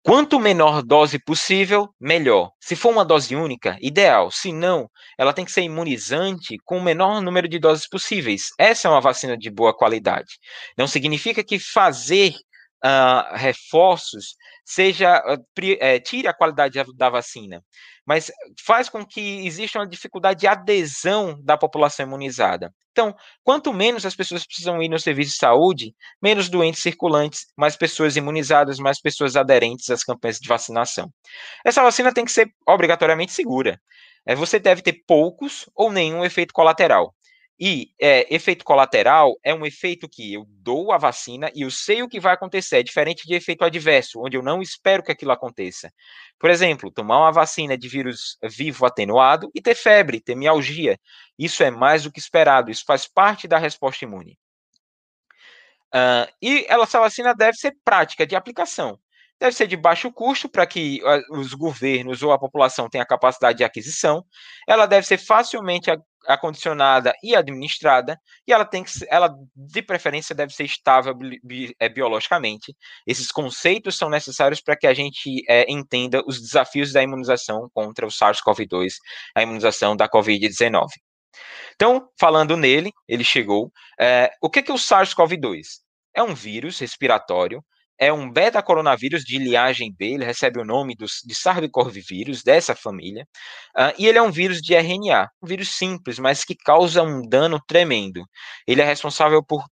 [0.03, 2.51] quanto menor dose possível, melhor.
[2.61, 4.31] Se for uma dose única, ideal.
[4.31, 8.45] Se não, ela tem que ser imunizante com o menor número de doses possíveis.
[8.57, 10.39] Essa é uma vacina de boa qualidade.
[10.77, 12.33] Não significa que fazer
[12.83, 14.35] uh, reforços
[14.65, 17.63] seja uh, tire a qualidade da vacina,
[18.05, 18.31] mas
[18.65, 22.73] faz com que exista uma dificuldade de adesão da população imunizada.
[22.91, 27.75] Então, quanto menos as pessoas precisam ir no serviço de saúde, menos doentes circulantes, mais
[27.75, 31.07] pessoas imunizadas, mais pessoas aderentes às campanhas de vacinação.
[31.63, 33.79] Essa vacina tem que ser obrigatoriamente segura.
[34.25, 37.13] É, você deve ter poucos ou nenhum efeito colateral.
[37.59, 42.03] E é, efeito colateral é um efeito que eu dou a vacina e eu sei
[42.03, 45.31] o que vai acontecer, é diferente de efeito adverso, onde eu não espero que aquilo
[45.31, 45.91] aconteça.
[46.39, 50.99] Por exemplo, tomar uma vacina de vírus vivo atenuado e ter febre, ter mialgia.
[51.37, 54.37] Isso é mais do que esperado, isso faz parte da resposta imune.
[55.95, 58.99] Uh, e essa vacina deve ser prática de aplicação
[59.39, 63.63] deve ser de baixo custo para que os governos ou a população tenha capacidade de
[63.63, 64.25] aquisição.
[64.67, 65.91] Ela deve ser facilmente
[66.27, 71.87] acondicionada e administrada, e ela tem que ela de preferência deve ser estável bi, é,
[71.87, 72.75] biologicamente.
[73.05, 78.05] Esses conceitos são necessários para que a gente é, entenda os desafios da imunização contra
[78.05, 78.95] o SARS-CoV-2,
[79.33, 80.87] a imunização da COVID-19.
[81.75, 83.71] Então, falando nele, ele chegou.
[83.99, 85.61] É, o que que é o SARS-CoV-2?
[86.13, 87.63] É um vírus respiratório
[87.99, 93.27] é um beta-coronavírus de linhagem B, ele recebe o nome dos, de SARS-CoV-vírus, dessa família,
[93.77, 97.21] uh, e ele é um vírus de RNA, um vírus simples, mas que causa um
[97.27, 98.23] dano tremendo.
[98.67, 99.65] Ele é responsável por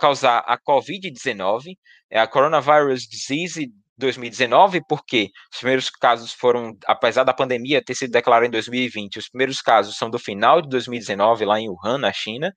[0.00, 1.76] causar a COVID-19,
[2.10, 8.10] é a Coronavirus Disease 2019, porque os primeiros casos foram, apesar da pandemia ter sido
[8.10, 12.12] declarada em 2020, os primeiros casos são do final de 2019, lá em Wuhan, na
[12.12, 12.52] China,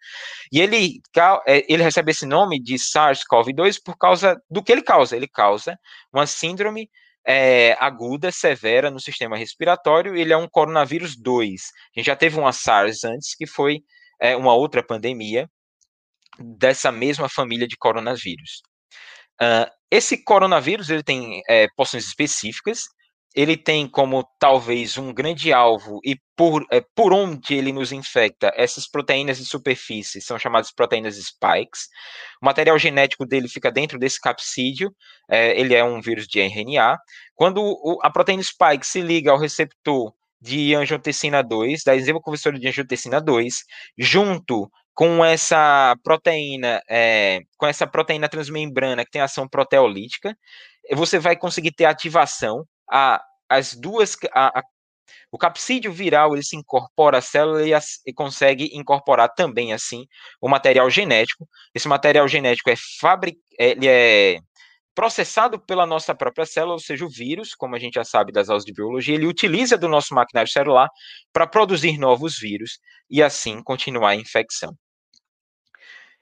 [0.51, 1.01] e ele,
[1.45, 5.15] é, ele recebe esse nome de SARS-CoV-2 por causa do que ele causa.
[5.15, 5.77] Ele causa
[6.12, 6.89] uma síndrome
[7.25, 11.62] é, aguda, severa no sistema respiratório, ele é um coronavírus 2.
[11.95, 13.82] A gente já teve uma SARS antes, que foi
[14.19, 15.49] é, uma outra pandemia
[16.39, 18.62] dessa mesma família de coronavírus.
[19.43, 22.82] Uh, esse coronavírus ele tem é, porções específicas,
[23.36, 28.51] ele tem como talvez um grande alvo e por, é, por onde ele nos infecta,
[28.56, 31.88] essas proteínas de superfície são chamadas proteínas spikes.
[32.41, 34.91] O material genético dele fica dentro desse capsídeo,
[35.29, 36.97] é, ele é um vírus de RNA.
[37.36, 42.60] Quando o, a proteína spike se liga ao receptor de angiotensina 2, da enzima conversora
[42.60, 43.63] de angiotensina 2,
[43.97, 50.38] junto com essa proteína, é, com essa proteína transmembrana que tem ação proteolítica,
[50.91, 54.63] você vai conseguir ter ativação a, as duas, a, a,
[55.32, 60.06] o capsídeo viral ele se incorpora à célula e, as, e, consegue incorporar também assim
[60.41, 61.47] o material genético.
[61.73, 64.39] Esse material genético é fabric, ele é
[64.95, 68.49] processado pela nossa própria célula, ou seja, o vírus, como a gente já sabe das
[68.49, 70.88] aulas de biologia, ele utiliza do nosso maquinário celular
[71.32, 72.79] para produzir novos vírus
[73.10, 74.75] e assim continuar a infecção.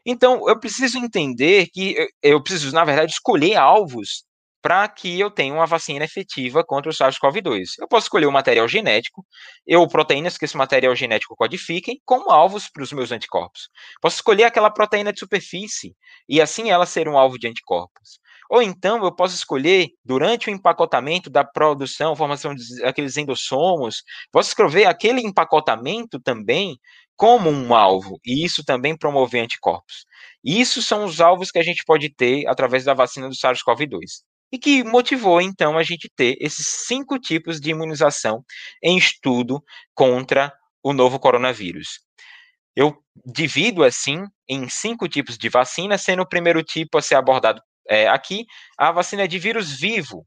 [0.06, 4.24] Então, eu preciso entender que eu preciso, na verdade, escolher alvos
[4.62, 7.64] para que eu tenha uma vacina efetiva contra o SARS-CoV-2.
[7.80, 9.26] Eu posso escolher o material genético,
[9.70, 13.70] ou proteínas que esse material genético codifiquem, como alvos para os meus anticorpos.
[14.00, 15.96] Posso escolher aquela proteína de superfície,
[16.30, 18.20] e assim ela ser um alvo de anticorpos.
[18.52, 24.86] Ou então eu posso escolher, durante o empacotamento da produção, formação daqueles endossomos, posso escrever
[24.86, 26.78] aquele empacotamento também
[27.22, 30.08] como um alvo, e isso também promover anticorpos.
[30.44, 34.58] Isso são os alvos que a gente pode ter através da vacina do SARS-CoV-2 e
[34.58, 38.44] que motivou então a gente ter esses cinco tipos de imunização
[38.82, 42.00] em estudo contra o novo coronavírus.
[42.76, 47.62] Eu divido assim em cinco tipos de vacina, sendo o primeiro tipo a ser abordado
[47.88, 50.26] é, aqui a vacina de vírus vivo,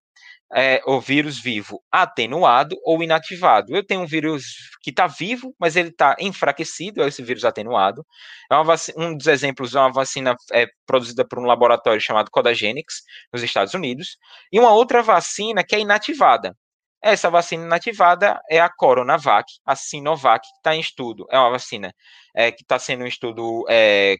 [0.52, 3.74] é, o vírus vivo atenuado ou inativado.
[3.74, 4.44] Eu tenho um vírus
[4.82, 8.04] que está vivo, mas ele está enfraquecido, é esse vírus atenuado.
[8.50, 13.02] É vacina, um dos exemplos é uma vacina é, produzida por um laboratório chamado Codagenix,
[13.32, 14.16] nos Estados Unidos,
[14.52, 16.56] e uma outra vacina que é inativada.
[17.02, 21.26] Essa vacina inativada é a Coronavac, a Sinovac, que está em estudo.
[21.30, 21.92] É uma vacina
[22.34, 24.16] é, que está sendo um estudo é,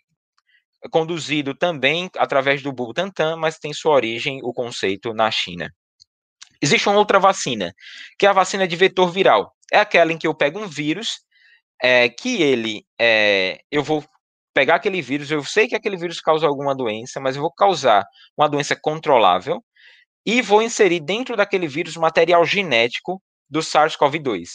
[0.90, 5.70] conduzido também através do Butantan, mas tem sua origem, o conceito, na China.
[6.61, 7.75] Existe uma outra vacina,
[8.19, 9.55] que é a vacina de vetor viral.
[9.73, 11.21] É aquela em que eu pego um vírus,
[11.83, 14.05] é, que ele, é, eu vou
[14.53, 18.05] pegar aquele vírus, eu sei que aquele vírus causa alguma doença, mas eu vou causar
[18.37, 19.62] uma doença controlável
[20.25, 24.49] e vou inserir dentro daquele vírus material genético do SARS-CoV-2.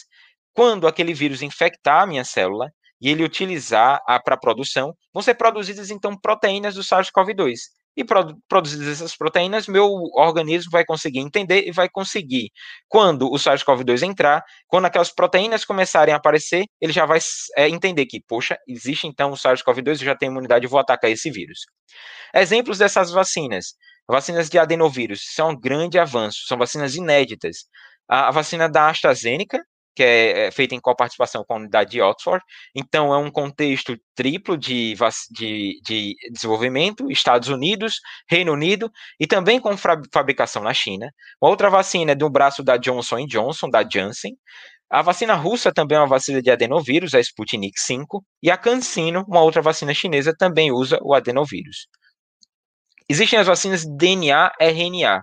[0.54, 5.92] Quando aquele vírus infectar a minha célula e ele utilizar para produção, vão ser produzidas
[5.92, 7.58] então proteínas do SARS-CoV-2
[8.00, 8.06] e
[8.48, 9.86] produzidas essas proteínas, meu
[10.16, 12.50] organismo vai conseguir entender e vai conseguir,
[12.88, 17.20] quando o SARS-CoV-2 entrar, quando aquelas proteínas começarem a aparecer, ele já vai
[17.58, 21.30] é, entender que, poxa, existe então o SARS-CoV-2, eu já tenho imunidade, vou atacar esse
[21.30, 21.60] vírus.
[22.34, 23.74] Exemplos dessas vacinas.
[24.08, 27.66] Vacinas de adenovírus são um grande avanço, são vacinas inéditas.
[28.08, 29.60] A, a vacina da AstraZeneca,
[29.96, 32.44] que é, é feita em coparticipação com a unidade de Oxford.
[32.76, 34.96] Então, é um contexto triplo de,
[35.32, 38.00] de, de desenvolvimento, Estados Unidos,
[38.30, 41.12] Reino Unido, e também com fabricação na China.
[41.42, 44.36] Uma outra vacina é do braço da Johnson Johnson, da Janssen.
[44.90, 48.06] A vacina russa também é uma vacina de adenovírus, a Sputnik V,
[48.42, 51.88] e a CanSino, uma outra vacina chinesa, também usa o adenovírus.
[53.08, 55.22] Existem as vacinas DNA-RNA,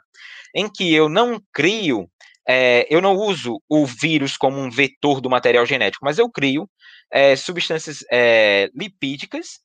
[0.54, 2.08] em que eu não crio
[2.48, 6.68] é, eu não uso o vírus como um vetor do material genético, mas eu crio
[7.10, 9.60] é, substâncias é, lipídicas,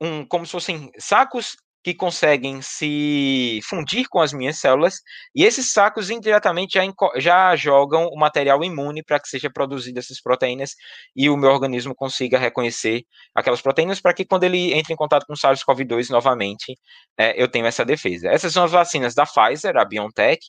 [0.00, 4.96] um, como se fossem sacos que conseguem se fundir com as minhas células,
[5.32, 6.82] e esses sacos indiretamente já,
[7.16, 10.72] já jogam o material imune para que seja produzida essas proteínas
[11.14, 15.26] e o meu organismo consiga reconhecer aquelas proteínas para que quando ele entre em contato
[15.26, 16.76] com o SARS-CoV-2 novamente,
[17.16, 18.30] é, eu tenho essa defesa.
[18.30, 20.40] Essas são as vacinas da Pfizer, a BioNTech,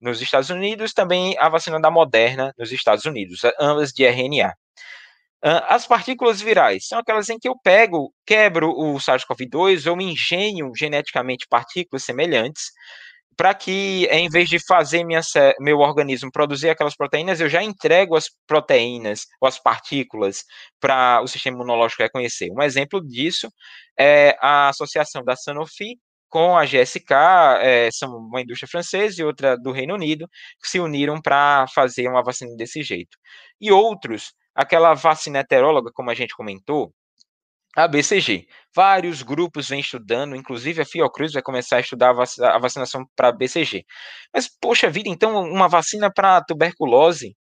[0.00, 4.52] nos Estados Unidos, também a vacina da Moderna nos Estados Unidos, ambas de RNA.
[5.40, 11.46] As partículas virais são aquelas em que eu pego, quebro o SARS-CoV-2 ou engenho geneticamente
[11.48, 12.64] partículas semelhantes,
[13.36, 15.20] para que, em vez de fazer minha,
[15.60, 20.42] meu organismo produzir aquelas proteínas, eu já entrego as proteínas ou as partículas
[20.80, 22.50] para o sistema imunológico reconhecer.
[22.50, 23.48] Um exemplo disso
[23.96, 25.96] é a associação da Sanofi
[26.28, 27.14] com a GSK,
[27.60, 30.28] é, são uma indústria francesa e outra do Reino Unido,
[30.62, 33.16] que se uniram para fazer uma vacina desse jeito.
[33.60, 36.92] E outros, aquela vacina heteróloga, como a gente comentou,
[37.76, 38.46] a BCG.
[38.74, 43.84] Vários grupos vêm estudando, inclusive a Fiocruz vai começar a estudar a vacinação para BCG.
[44.34, 47.36] Mas, poxa vida, então, uma vacina para tuberculose?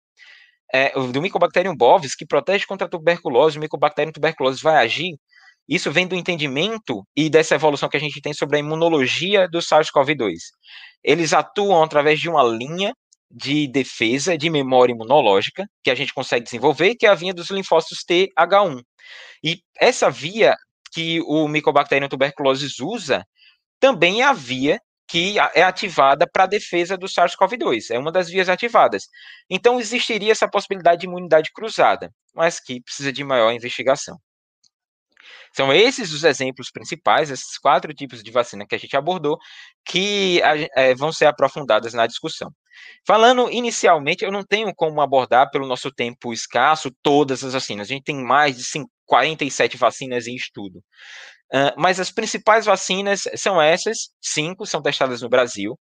[0.72, 5.16] é, do Mycobacterium bovis, que protege contra a tuberculose, o Mycobacterium tuberculose vai agir.
[5.68, 9.58] Isso vem do entendimento e dessa evolução que a gente tem sobre a imunologia do
[9.58, 10.34] SARS-CoV-2.
[11.02, 12.92] Eles atuam através de uma linha
[13.30, 17.50] de defesa, de memória imunológica, que a gente consegue desenvolver, que é a via dos
[17.50, 18.80] linfócitos TH1.
[19.42, 20.54] E essa via
[20.92, 23.24] que o Mycobacterium tuberculosis usa
[23.80, 27.90] também é a via que é ativada para a defesa do SARS-CoV-2.
[27.90, 29.04] É uma das vias ativadas.
[29.48, 34.18] Então, existiria essa possibilidade de imunidade cruzada, mas que precisa de maior investigação.
[35.56, 39.38] São esses os exemplos principais, esses quatro tipos de vacina que a gente abordou,
[39.86, 40.40] que
[40.76, 42.50] é, vão ser aprofundadas na discussão.
[43.06, 47.88] Falando inicialmente, eu não tenho como abordar, pelo nosso tempo escasso, todas as vacinas.
[47.88, 48.64] A gente tem mais de
[49.06, 50.78] 47 vacinas em estudo.
[51.52, 55.78] Uh, mas as principais vacinas são essas, cinco são testadas no Brasil.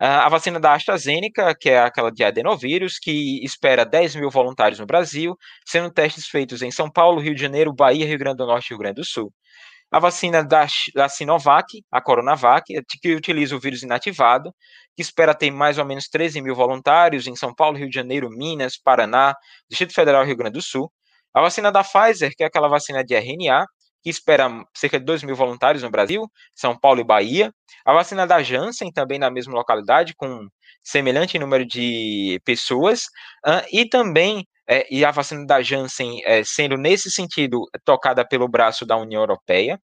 [0.00, 4.80] Uh, a vacina da AstraZeneca, que é aquela de adenovírus, que espera 10 mil voluntários
[4.80, 8.46] no Brasil, sendo testes feitos em São Paulo, Rio de Janeiro, Bahia, Rio Grande do
[8.46, 9.32] Norte e Rio Grande do Sul.
[9.90, 12.64] A vacina da, da Sinovac, a Coronavac,
[13.00, 14.52] que utiliza o vírus inativado,
[14.96, 18.28] que espera ter mais ou menos 13 mil voluntários em São Paulo, Rio de Janeiro,
[18.30, 19.34] Minas, Paraná,
[19.68, 20.90] Distrito Federal e Rio Grande do Sul.
[21.32, 23.66] A vacina da Pfizer, que é aquela vacina de RNA,
[24.04, 27.50] que espera cerca de 2 mil voluntários no Brasil, São Paulo e Bahia.
[27.86, 30.46] A vacina da Janssen, também na mesma localidade, com
[30.82, 33.04] semelhante número de pessoas.
[33.46, 38.46] Uh, e também, é, e a vacina da Janssen é, sendo, nesse sentido, tocada pelo
[38.46, 39.80] braço da União Europeia,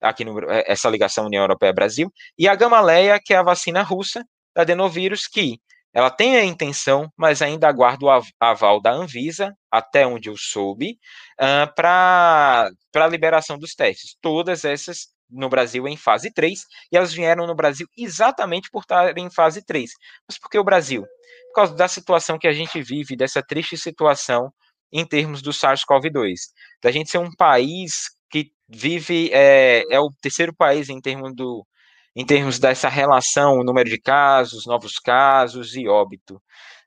[0.00, 2.10] aqui no, é, essa ligação União Europeia-Brasil.
[2.38, 4.24] E a Gamaleia, que é a vacina russa
[4.56, 5.58] da adenovírus, que
[5.92, 10.98] ela tem a intenção, mas ainda aguarda o aval da Anvisa, até onde eu soube,
[11.40, 14.16] uh, para a liberação dos testes.
[14.20, 19.16] Todas essas no Brasil em fase 3, e elas vieram no Brasil exatamente por estar
[19.16, 19.90] em fase 3.
[20.26, 21.02] Mas por que o Brasil?
[21.48, 24.52] Por causa da situação que a gente vive, dessa triste situação
[24.92, 26.34] em termos do SARS-CoV-2.
[26.82, 31.66] Da gente ser um país que vive, é, é o terceiro país em termos do,
[32.16, 36.36] em termos dessa relação, o número de casos, novos casos e óbito.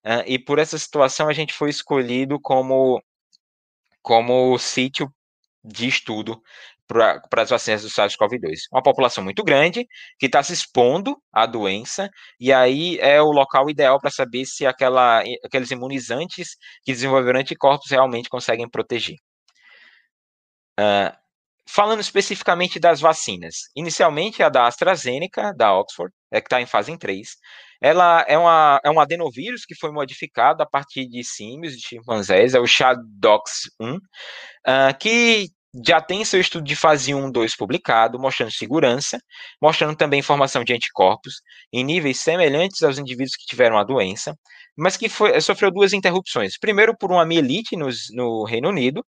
[0.06, 3.02] Uh, e por essa situação a gente foi escolhido como,
[4.02, 5.14] como sítio
[5.64, 6.42] de estudo
[6.88, 8.68] para as vacinas do SARS-CoV-2.
[8.72, 9.88] Uma população muito grande
[10.20, 14.66] que está se expondo à doença, e aí é o local ideal para saber se
[14.66, 19.16] aquela, aqueles imunizantes que desenvolveram anticorpos realmente conseguem proteger.
[20.80, 21.16] Uh,
[21.68, 26.96] Falando especificamente das vacinas, inicialmente a da AstraZeneca, da Oxford, é que está em fase
[26.98, 27.30] 3,
[27.82, 32.54] ela é, uma, é um adenovírus que foi modificado a partir de símios, de chimpanzés,
[32.54, 34.00] é o SHA-DOX1, uh,
[34.66, 35.50] ah, que
[35.86, 39.20] já tem seu estudo de fase 1, 2 publicado, mostrando segurança,
[39.62, 44.36] mostrando também formação de anticorpos em níveis semelhantes aos indivíduos que tiveram a doença,
[44.78, 46.58] mas que foi, sofreu duas interrupções.
[46.60, 49.04] Primeiro, por uma mielite no Reino Unido,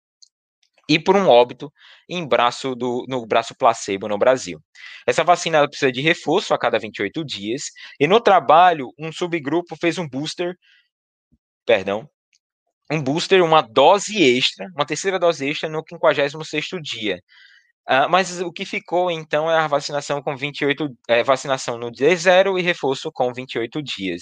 [0.93, 1.71] e por um óbito
[2.09, 4.59] em braço do, no braço placebo no Brasil.
[5.07, 7.63] Essa vacina precisa de reforço a cada 28 dias,
[7.99, 10.53] e no trabalho, um subgrupo fez um booster,
[11.65, 12.09] perdão,
[12.91, 17.21] um booster, uma dose extra, uma terceira dose extra no 56º dia.
[17.89, 22.15] Uh, mas o que ficou, então, é a vacinação com 28, é, vacinação no dia
[22.15, 24.21] zero e reforço com 28 dias.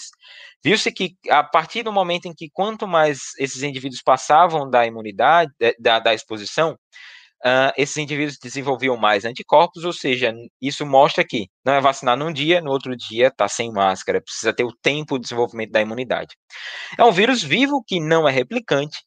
[0.64, 5.52] Viu-se que, a partir do momento em que quanto mais esses indivíduos passavam da imunidade,
[5.62, 6.78] é, da, da exposição,
[7.46, 12.32] uh, esses indivíduos desenvolviam mais anticorpos, ou seja, isso mostra que não é vacinar num
[12.32, 16.36] dia, no outro dia está sem máscara, precisa ter o tempo de desenvolvimento da imunidade.
[16.98, 19.00] É um vírus vivo que não é replicante,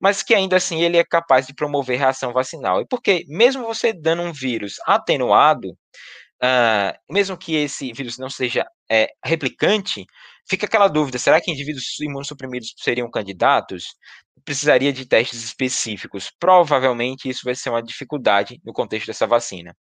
[0.00, 2.80] mas que ainda assim ele é capaz de promover reação vacinal.
[2.80, 5.70] E porque, mesmo você dando um vírus atenuado,
[6.42, 10.04] uh, mesmo que esse vírus não seja é, replicante,
[10.48, 13.94] fica aquela dúvida: será que indivíduos imunossuprimidos seriam candidatos?
[14.44, 16.30] Precisaria de testes específicos.
[16.40, 19.76] Provavelmente isso vai ser uma dificuldade no contexto dessa vacina.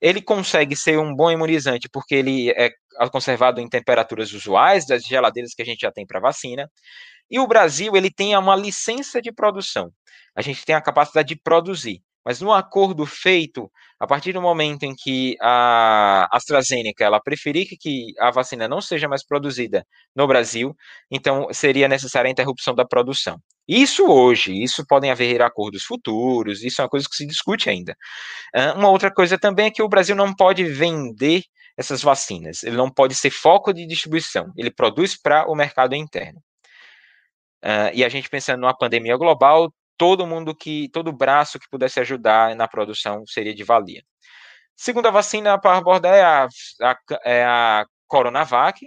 [0.00, 2.70] Ele consegue ser um bom imunizante porque ele é
[3.10, 6.70] conservado em temperaturas usuais das geladeiras que a gente já tem para vacina.
[7.30, 9.90] E o Brasil, ele tem uma licença de produção.
[10.34, 12.02] A gente tem a capacidade de produzir.
[12.24, 18.12] Mas no acordo feito, a partir do momento em que a AstraZeneca ela preferir que
[18.18, 19.82] a vacina não seja mais produzida
[20.14, 20.74] no Brasil,
[21.10, 23.38] então seria necessária a interrupção da produção.
[23.66, 27.96] Isso hoje, isso podem haver acordos futuros, isso é uma coisa que se discute ainda.
[28.76, 31.44] Uma outra coisa também é que o Brasil não pode vender
[31.78, 36.42] essas vacinas, ele não pode ser foco de distribuição, ele produz para o mercado interno.
[37.64, 42.00] Uh, e a gente pensando numa pandemia global, todo mundo que, todo braço que pudesse
[42.00, 44.02] ajudar na produção seria de valia.
[44.76, 46.48] Segunda vacina para abordar é a,
[46.82, 48.80] a, é a Coronavac,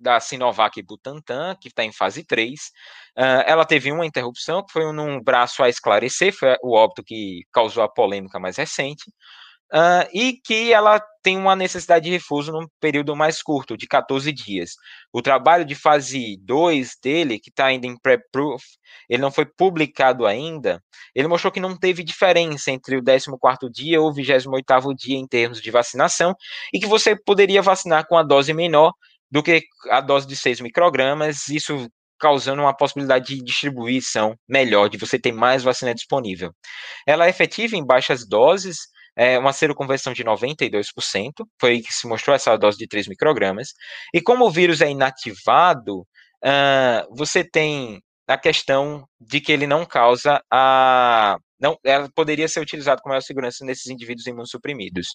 [0.00, 2.52] da Sinovac Butantan, que está em fase 3.
[3.16, 7.42] Uh, ela teve uma interrupção, que foi num braço a esclarecer, foi o óbito que
[7.52, 9.10] causou a polêmica mais recente
[9.72, 14.30] uh, e que ela tem uma necessidade de reforço num período mais curto, de 14
[14.32, 14.74] dias.
[15.12, 18.62] O trabalho de fase 2 dele, que está ainda em pré-proof,
[19.08, 20.82] ele não foi publicado ainda,
[21.14, 25.26] ele mostrou que não teve diferença entre o 14º dia ou o 28º dia em
[25.26, 26.34] termos de vacinação,
[26.72, 28.92] e que você poderia vacinar com a dose menor
[29.30, 31.88] do que a dose de 6 microgramas, isso
[32.18, 36.52] causando uma possibilidade de distribuição melhor, de você ter mais vacina disponível.
[37.06, 38.78] Ela é efetiva em baixas doses,
[39.16, 43.68] é, uma seroconversão de 92%, foi que se mostrou essa dose de 3 microgramas.
[44.12, 49.86] E como o vírus é inativado, uh, você tem a questão de que ele não
[49.86, 51.38] causa a.
[51.58, 55.06] Não, ela poderia ser utilizado com maior segurança nesses indivíduos imunossuprimidos.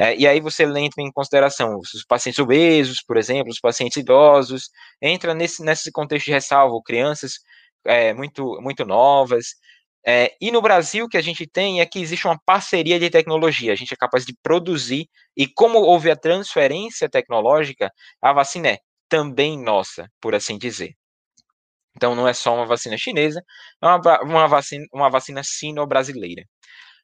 [0.00, 4.70] É, e aí você entra em consideração os pacientes obesos, por exemplo, os pacientes idosos,
[5.00, 7.32] entra nesse, nesse contexto de ressalvo, crianças
[7.84, 9.56] é, muito, muito novas,
[10.06, 13.08] é, e no Brasil, o que a gente tem é que existe uma parceria de
[13.08, 18.68] tecnologia, a gente é capaz de produzir, e como houve a transferência tecnológica, a vacina
[18.68, 18.78] é
[19.08, 20.94] também nossa, por assim dizer.
[21.96, 23.42] Então, não é só uma vacina chinesa,
[23.82, 26.44] é uma, uma vacina, uma vacina sino-brasileira.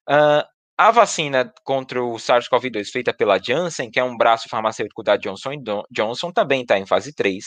[0.09, 0.43] Uh,
[0.79, 5.51] a vacina contra o SARS-CoV-2 feita pela Janssen, que é um braço farmacêutico da Johnson
[5.91, 7.45] Johnson, também está em fase 3.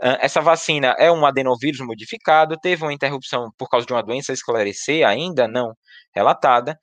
[0.00, 4.34] Essa vacina é um adenovírus modificado, teve uma interrupção por causa de uma doença a
[4.34, 5.72] esclarecer, ainda não
[6.14, 6.78] relatada,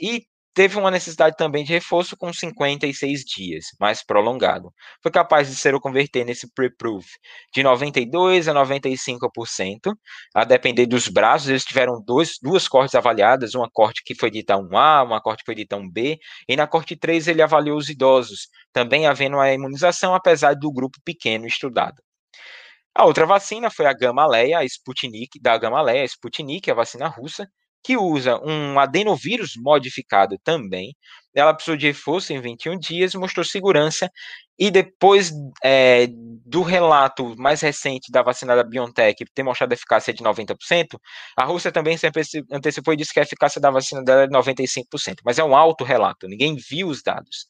[0.00, 0.24] e
[0.54, 4.72] teve uma necessidade também de reforço com 56 dias, mais prolongado.
[5.02, 7.06] Foi capaz de ser converter nesse pre-proof
[7.54, 9.94] de 92% a 95%,
[10.34, 11.48] a depender dos braços.
[11.48, 15.46] Eles tiveram dois, duas cortes avaliadas, uma corte que foi dita 1A, uma corte que
[15.46, 20.14] foi dita 1B, e na corte 3 ele avaliou os idosos, também havendo a imunização,
[20.14, 22.02] apesar do grupo pequeno estudado.
[22.94, 27.48] A outra vacina foi a Gamaleya, a Sputnik, da Gamaleya, a Sputnik, a vacina russa,
[27.82, 30.94] que usa um adenovírus modificado também.
[31.34, 34.10] Ela precisou de reforço em 21 dias, mostrou segurança,
[34.58, 35.32] e depois
[35.64, 36.06] é,
[36.44, 40.56] do relato mais recente da vacina da BioNTech ter mostrado eficácia de 90%,
[41.34, 42.06] a Rússia também se
[42.52, 45.56] antecipou e disse que a eficácia da vacina dela é de 95%, mas é um
[45.56, 47.46] alto relato, ninguém viu os dados.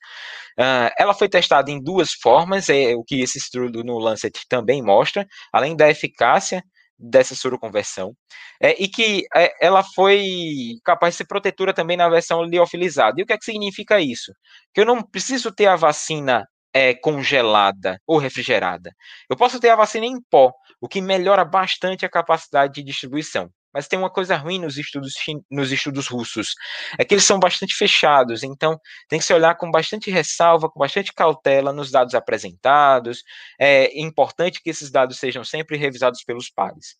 [0.56, 4.80] Uh, ela foi testada em duas formas, é o que esse estudo no Lancet também
[4.80, 6.62] mostra, além da eficácia,
[7.00, 8.14] dessa soroconversão,
[8.62, 10.22] é, e que é, ela foi
[10.84, 13.20] capaz de ser protetora também na versão liofilizada.
[13.20, 14.32] E o que é que significa isso?
[14.74, 18.92] Que eu não preciso ter a vacina é, congelada ou refrigerada.
[19.28, 23.50] Eu posso ter a vacina em pó, o que melhora bastante a capacidade de distribuição.
[23.72, 25.14] Mas tem uma coisa ruim nos estudos,
[25.50, 26.54] nos estudos russos,
[26.98, 30.78] é que eles são bastante fechados, então tem que se olhar com bastante ressalva, com
[30.78, 33.22] bastante cautela nos dados apresentados.
[33.58, 36.96] É importante que esses dados sejam sempre revisados pelos pares.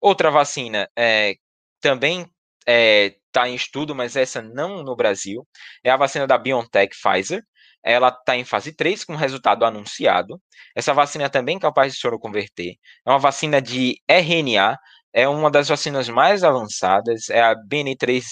[0.00, 1.34] Outra vacina é,
[1.80, 2.32] também está
[2.66, 5.46] é, tá em estudo, mas essa não no Brasil,
[5.84, 7.42] é a vacina da BioNTech Pfizer.
[7.82, 10.40] Ela está em fase 3, com resultado anunciado.
[10.76, 12.74] Essa vacina é também capaz de soroconverter.
[13.06, 14.76] É uma vacina de RNA,
[15.12, 18.22] é uma das vacinas mais avançadas, é a BN3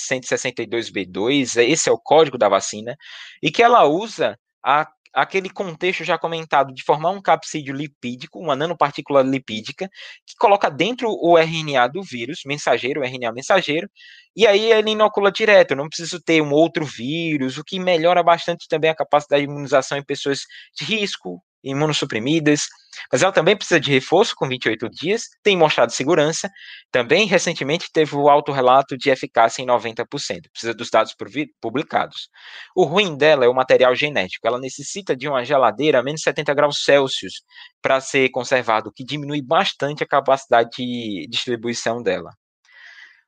[1.59, 2.97] esse é o código da vacina,
[3.43, 8.55] e que ela usa a, aquele contexto já comentado de formar um capsídeo lipídico, uma
[8.55, 9.89] nanopartícula lipídica,
[10.27, 13.89] que coloca dentro o RNA do vírus, mensageiro, RNA mensageiro,
[14.37, 18.69] e aí ele inocula direto, não preciso ter um outro vírus, o que melhora bastante
[18.69, 20.41] também a capacidade de imunização em pessoas
[20.79, 22.67] de risco, imunossuprimidas,
[23.13, 26.51] mas ela também precisa de reforço com 28 dias, tem mostrado segurança,
[26.91, 30.07] também recentemente teve o alto relato de eficácia em 90%,
[30.51, 31.15] precisa dos dados
[31.61, 32.29] publicados.
[32.75, 36.55] O ruim dela é o material genético, ela necessita de uma geladeira a menos 70
[36.55, 37.43] graus Celsius
[37.83, 42.31] para ser conservado, o que diminui bastante a capacidade de distribuição dela.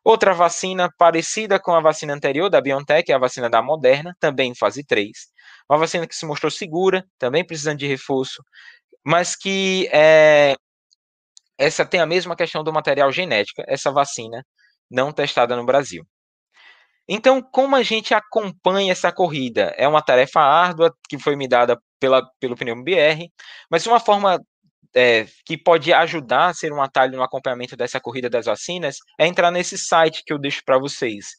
[0.04, 4.52] Outra vacina parecida com a vacina anterior da BioNTech é a vacina da Moderna, também
[4.52, 5.10] em fase 3.
[5.68, 8.42] Uma vacina que se mostrou segura, também precisando de reforço,
[9.04, 10.54] mas que é,
[11.58, 14.44] essa tem a mesma questão do material genético, essa vacina
[14.90, 16.06] não testada no Brasil.
[17.08, 19.74] Então, como a gente acompanha essa corrida?
[19.76, 23.28] É uma tarefa árdua que foi me dada pela, pelo Pneumo BR,
[23.70, 24.40] mas uma forma
[24.94, 29.26] é, que pode ajudar a ser um atalho no acompanhamento dessa corrida das vacinas é
[29.26, 31.34] entrar nesse site que eu deixo para vocês,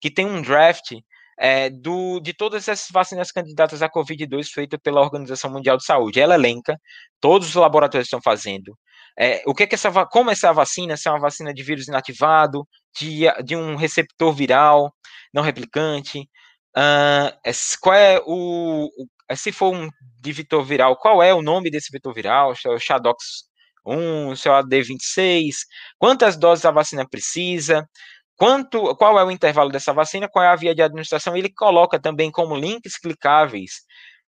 [0.00, 0.92] que tem um draft
[1.38, 6.20] é, do, de todas essas vacinas candidatas à Covid-2 feita pela Organização Mundial de Saúde.
[6.20, 6.78] Ela elenca,
[7.20, 8.78] todos os laboratórios estão fazendo.
[9.18, 11.88] É, o que é que essa, como essa vacina, se é uma vacina de vírus
[11.88, 12.66] inativado,
[12.98, 14.92] de, de um receptor viral
[15.32, 16.28] não replicante,
[16.76, 18.88] uh, qual é o,
[19.36, 19.88] se for um
[20.20, 23.44] de vetor viral, qual é o nome desse vetor viral, se é o Shadox
[23.86, 25.54] 1, se é o AD26,
[25.98, 27.88] quantas doses a vacina precisa,
[28.36, 32.00] quanto, qual é o intervalo dessa vacina, qual é a via de administração, ele coloca
[32.00, 33.82] também como links clicáveis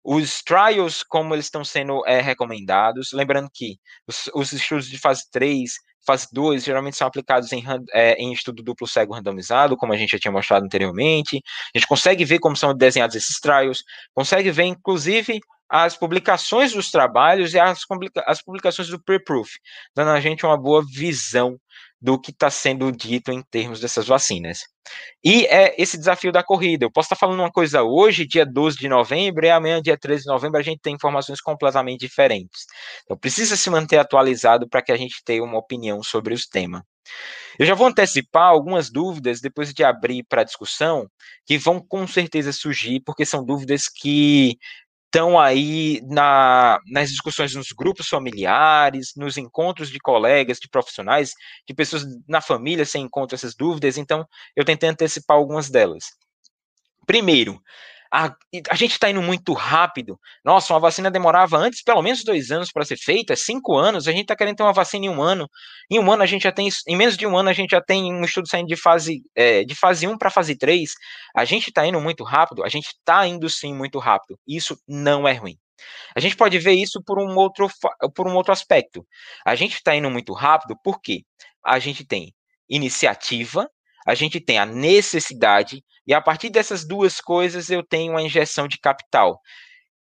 [0.04, 5.24] os trials, como eles estão sendo é, recomendados, lembrando que os, os, estudos de fase
[5.32, 5.72] 3,
[6.06, 10.12] fase 2, geralmente são aplicados em, é, em, estudo duplo cego randomizado, como a gente
[10.12, 11.42] já tinha mostrado anteriormente,
[11.74, 13.84] a gente consegue ver como são desenhados esses trials,
[14.14, 15.40] consegue ver, inclusive,
[15.70, 17.80] as publicações dos trabalhos e as,
[18.28, 19.50] as publicações do pre-proof,
[19.96, 21.58] dando a gente uma boa visão
[22.04, 24.60] do que está sendo dito em termos dessas vacinas.
[25.24, 26.84] E é esse desafio da corrida.
[26.84, 29.98] Eu posso estar tá falando uma coisa hoje, dia 12 de novembro, e amanhã, dia
[29.98, 32.66] 13 de novembro, a gente tem informações completamente diferentes.
[33.06, 36.82] Então, precisa se manter atualizado para que a gente tenha uma opinião sobre os temas.
[37.58, 41.08] Eu já vou antecipar algumas dúvidas depois de abrir para discussão,
[41.46, 44.58] que vão com certeza surgir, porque são dúvidas que
[45.14, 51.34] estão aí na, nas discussões nos grupos familiares, nos encontros de colegas, de profissionais,
[51.68, 56.06] de pessoas na família, você encontra essas dúvidas, então eu tentei antecipar algumas delas.
[57.06, 57.62] Primeiro,
[58.16, 58.36] a,
[58.70, 60.20] a gente está indo muito rápido.
[60.46, 64.08] Nossa, uma vacina demorava antes pelo menos dois anos para ser feita, cinco anos.
[64.08, 65.50] A gente está querendo ter uma vacina em um ano.
[65.90, 67.82] Em um ano a gente já tem, em menos de um ano a gente já
[67.82, 70.92] tem um estudo saindo de fase é, de fase 1 para fase 3.
[71.36, 72.64] A gente está indo muito rápido.
[72.64, 74.38] A gente está indo sim muito rápido.
[74.48, 75.58] Isso não é ruim.
[76.16, 77.68] A gente pode ver isso por um outro,
[78.16, 79.04] por um outro aspecto.
[79.44, 81.24] A gente está indo muito rápido porque
[81.66, 82.32] a gente tem
[82.70, 83.68] iniciativa,
[84.06, 88.68] a gente tem a necessidade, e a partir dessas duas coisas eu tenho uma injeção
[88.68, 89.40] de capital.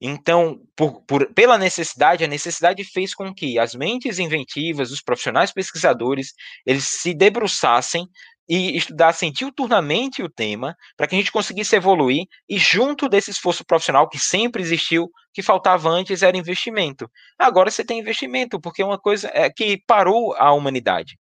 [0.00, 5.52] Então, por, por, pela necessidade, a necessidade fez com que as mentes inventivas, os profissionais
[5.52, 6.32] pesquisadores,
[6.64, 8.08] eles se debruçassem
[8.48, 13.64] e estudassem diuturnamente o tema para que a gente conseguisse evoluir e junto desse esforço
[13.64, 17.08] profissional que sempre existiu, que faltava antes era investimento.
[17.38, 21.16] Agora você tem investimento, porque é uma coisa é, que parou a humanidade.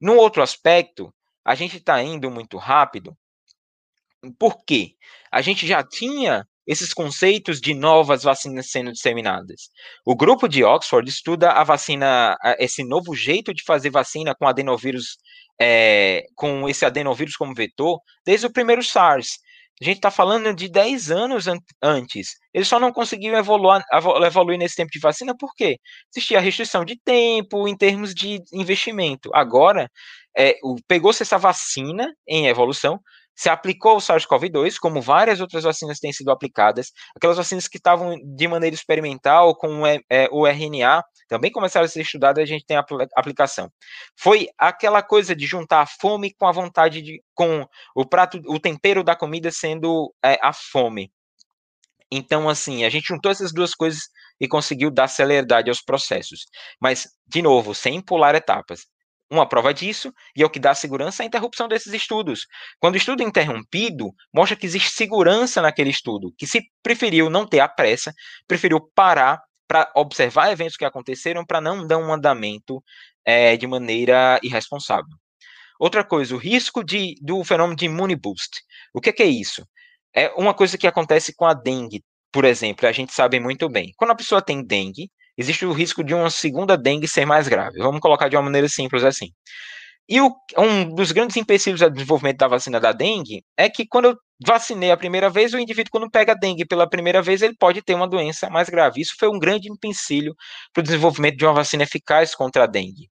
[0.00, 1.14] No outro aspecto,
[1.48, 3.16] a gente está indo muito rápido
[4.38, 4.94] por quê?
[5.30, 9.70] A gente já tinha esses conceitos de novas vacinas sendo disseminadas.
[10.04, 15.16] O grupo de Oxford estuda a vacina, esse novo jeito de fazer vacina com adenovírus,
[15.58, 19.38] é, com esse adenovírus como vetor, desde o primeiro SARS.
[19.80, 22.30] A gente está falando de 10 anos an antes.
[22.52, 23.82] Eles só não conseguiram evoluir,
[24.26, 25.78] evoluir nesse tempo de vacina, por quê?
[26.14, 29.30] Existia restrição de tempo em termos de investimento.
[29.34, 29.88] Agora,
[30.36, 30.54] é,
[30.86, 33.00] pegou-se essa vacina em evolução,
[33.36, 38.16] se aplicou o SARS-CoV-2, como várias outras vacinas têm sido aplicadas, aquelas vacinas que estavam
[38.36, 42.76] de maneira experimental com é, o RNA, também começaram a ser estudadas, a gente tem
[42.76, 43.70] a aplicação.
[44.18, 48.58] Foi aquela coisa de juntar a fome com a vontade de, com o prato, o
[48.58, 51.12] tempero da comida sendo é, a fome.
[52.10, 54.04] Então, assim, a gente juntou essas duas coisas
[54.40, 56.46] e conseguiu dar celeridade aos processos.
[56.80, 58.86] Mas, de novo, sem pular etapas.
[59.30, 62.46] Uma prova disso, e é o que dá segurança, é a interrupção desses estudos.
[62.80, 67.46] Quando o estudo é interrompido, mostra que existe segurança naquele estudo, que se preferiu não
[67.46, 68.14] ter a pressa,
[68.46, 69.38] preferiu parar
[69.68, 72.82] para observar eventos que aconteceram para não dar um andamento
[73.24, 75.14] é, de maneira irresponsável.
[75.78, 78.62] Outra coisa, o risco de, do fenômeno de immune boost.
[78.92, 79.64] O que, que é isso?
[80.12, 82.02] É uma coisa que acontece com a dengue,
[82.32, 83.92] por exemplo, a gente sabe muito bem.
[83.96, 87.78] Quando a pessoa tem dengue, existe o risco de uma segunda dengue ser mais grave.
[87.78, 89.32] Vamos colocar de uma maneira simples assim.
[90.08, 94.06] E o, um dos grandes empecilhos ao desenvolvimento da vacina da dengue é que quando
[94.06, 97.82] eu vacinei a primeira vez, o indivíduo, quando pega dengue pela primeira vez, ele pode
[97.82, 99.00] ter uma doença mais grave.
[99.00, 100.34] Isso foi um grande empecilho
[100.72, 103.08] para o desenvolvimento de uma vacina eficaz contra a dengue.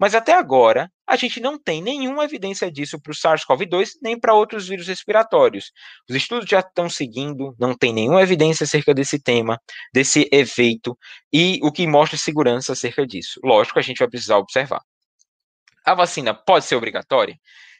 [0.00, 4.32] Mas até agora, a gente não tem nenhuma evidência disso para o SARS-CoV-2 nem para
[4.32, 5.72] outros vírus respiratórios.
[6.08, 9.60] Os estudos já estão seguindo, não tem nenhuma evidência acerca desse tema,
[9.92, 10.96] desse efeito,
[11.30, 13.38] e o que mostra segurança acerca disso.
[13.44, 14.80] Lógico, a gente vai precisar observar.
[15.84, 17.36] A vacina pode ser obrigatória?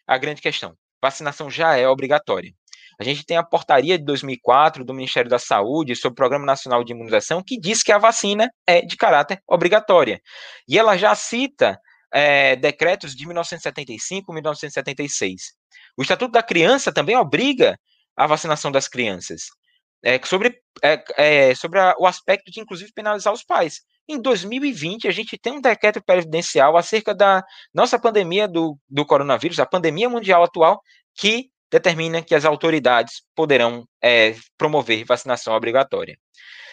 [0.07, 0.77] A grande questão.
[1.03, 2.53] Vacinação já é obrigatória.
[3.01, 6.85] A gente tem a portaria de 2004 do Ministério da Saúde sobre o Programa Nacional
[6.85, 10.21] de Imunização que diz que a vacina é de caráter obrigatória.
[10.69, 11.81] E ela já cita
[12.13, 15.55] é, decretos de 1975 e 1976.
[15.97, 17.75] O Estatuto da Criança também obriga
[18.15, 19.45] a vacinação das crianças,
[20.05, 23.81] é, sobre, é, é, sobre a, o aspecto de, inclusive, penalizar os pais.
[24.07, 27.43] Em 2020, a gente tem um decreto previdencial acerca da
[27.73, 30.83] nossa pandemia do, do coronavírus, a pandemia mundial atual,
[31.15, 36.17] que determina que as autoridades poderão é, promover vacinação obrigatória.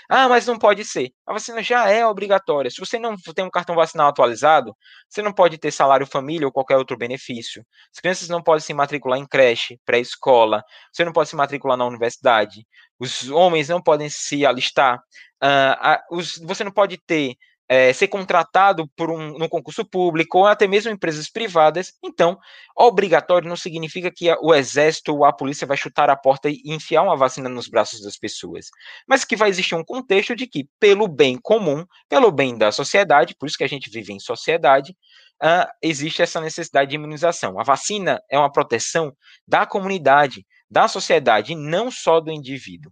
[0.10, 1.12] Ah, mas não pode ser.
[1.26, 2.72] A vacina já é obrigatória.
[2.72, 4.74] Se você não tem um cartão vacinal atualizado,
[5.10, 7.66] você não pode ter salário família ou qualquer outro benefício.
[7.93, 10.64] As crianças não podem se matricular em creche, pré-escola.
[10.93, 12.66] Você não pode se matricular na universidade.
[12.98, 14.98] Os homens não podem se alistar.
[15.43, 17.36] Uh, os, você não pode ter
[17.70, 21.93] é, ser contratado por um no concurso público ou até mesmo empresas privadas.
[22.03, 22.38] Então,
[22.76, 27.03] obrigatório não significa que o exército ou a polícia vai chutar a porta e enfiar
[27.03, 28.68] uma vacina nos braços das pessoas,
[29.07, 33.36] mas que vai existir um contexto de que, pelo bem comum, pelo bem da sociedade,
[33.38, 34.95] por isso que a gente vive em sociedade,
[35.43, 37.59] uh, existe essa necessidade de imunização.
[37.59, 39.13] A vacina é uma proteção
[39.47, 42.91] da comunidade, da sociedade, não só do indivíduo.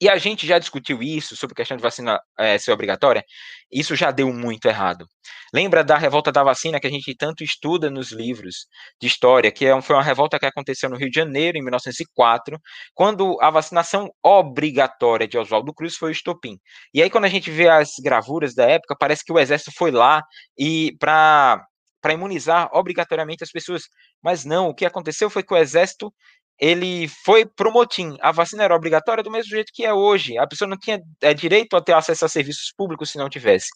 [0.00, 3.24] E a gente já discutiu isso sobre a questão de vacina é, ser obrigatória.
[3.70, 5.06] Isso já deu muito errado.
[5.52, 8.66] Lembra da revolta da vacina que a gente tanto estuda nos livros
[9.00, 12.58] de história, que é foi uma revolta que aconteceu no Rio de Janeiro, em 1904,
[12.94, 16.58] quando a vacinação obrigatória de Oswaldo Cruz foi o estopim.
[16.94, 19.90] E aí, quando a gente vê as gravuras da época, parece que o exército foi
[19.90, 20.22] lá
[20.56, 21.64] e para
[22.00, 23.82] para imunizar obrigatoriamente as pessoas.
[24.22, 26.12] Mas não, o que aconteceu foi que o exército
[26.60, 28.16] ele foi pro motim.
[28.20, 30.36] A vacina era obrigatória do mesmo jeito que é hoje.
[30.38, 33.68] A pessoa não tinha é, direito a ter acesso a serviços públicos se não tivesse.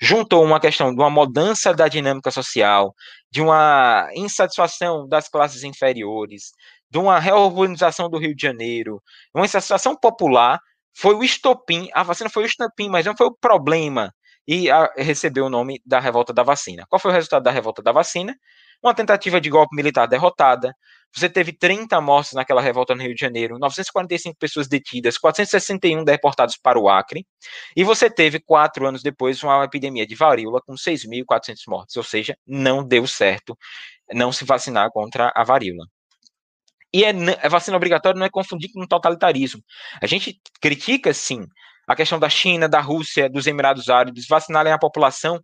[0.00, 2.94] Juntou uma questão de uma mudança da dinâmica social,
[3.30, 6.52] de uma insatisfação das classes inferiores,
[6.90, 9.02] de uma reorganização do Rio de Janeiro,
[9.34, 10.60] uma insatisfação popular,
[10.96, 11.88] foi o estopim.
[11.92, 14.12] A vacina foi o estopim, mas não foi o problema.
[14.46, 16.84] E a, recebeu o nome da revolta da vacina.
[16.88, 18.34] Qual foi o resultado da revolta da vacina?
[18.82, 20.72] Uma tentativa de golpe militar derrotada,
[21.12, 26.56] você teve 30 mortes naquela revolta no Rio de Janeiro, 945 pessoas detidas, 461 deportados
[26.56, 27.26] para o Acre,
[27.74, 32.36] e você teve, quatro anos depois, uma epidemia de varíola com 6.400 mortes, ou seja,
[32.46, 33.56] não deu certo
[34.12, 35.86] não se vacinar contra a varíola.
[36.92, 37.10] E é,
[37.42, 39.62] a vacina obrigatória não é confundir com totalitarismo.
[40.02, 41.44] A gente critica, sim,
[41.86, 45.40] a questão da China, da Rússia, dos Emirados Árabes vacinarem a população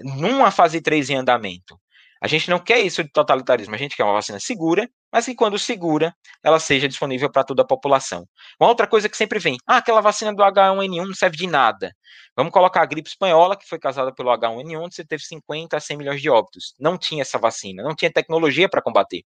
[0.00, 1.78] numa fase 3 em andamento.
[2.20, 5.34] A gente não quer isso de totalitarismo, a gente quer uma vacina segura, mas que
[5.34, 8.26] quando segura, ela seja disponível para toda a população.
[8.60, 11.92] Uma outra coisa que sempre vem, ah, aquela vacina do H1N1 não serve de nada.
[12.36, 15.80] Vamos colocar a gripe espanhola, que foi causada pelo H1N1, onde você teve 50 a
[15.80, 16.74] 100 milhões de óbitos.
[16.78, 19.22] Não tinha essa vacina, não tinha tecnologia para combater.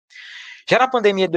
[0.69, 1.33] Já na pandemia de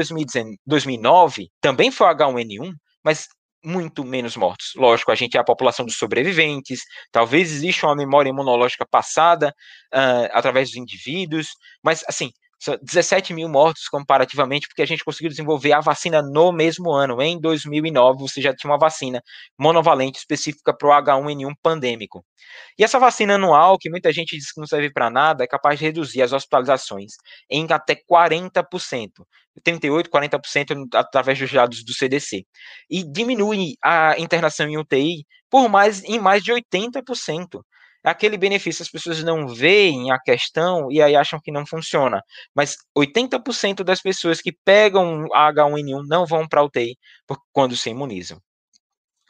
[0.66, 2.74] 2009, também foi o H1N1,
[3.04, 3.28] mas
[3.64, 4.72] muito menos mortos.
[4.76, 9.54] Lógico, a gente é a população dos sobreviventes, talvez exista uma memória imunológica passada
[9.94, 11.50] uh, através dos indivíduos,
[11.84, 12.30] mas assim,
[12.82, 17.22] 17 mil mortos comparativamente, porque a gente conseguiu desenvolver a vacina no mesmo ano.
[17.22, 19.22] Em 2009, você já tinha uma vacina
[19.58, 22.26] monovalente específica para o H1N1 pandêmico.
[22.78, 25.80] E essa vacina anual, que muita gente diz que não serve para nada, é capaz
[25.80, 27.14] de reduzir as hospitalizações
[27.50, 29.10] em até 40%.
[29.66, 32.44] 38%, 40% através dos dados do CDC.
[32.90, 37.62] E diminui a internação em UTI por mais, em mais de 80%
[38.04, 42.22] aquele benefício as pessoas não veem a questão e aí acham que não funciona.
[42.56, 46.98] Mas 80% das pessoas que pegam H1N1 não vão para a UTI
[47.52, 48.40] quando se imunizam.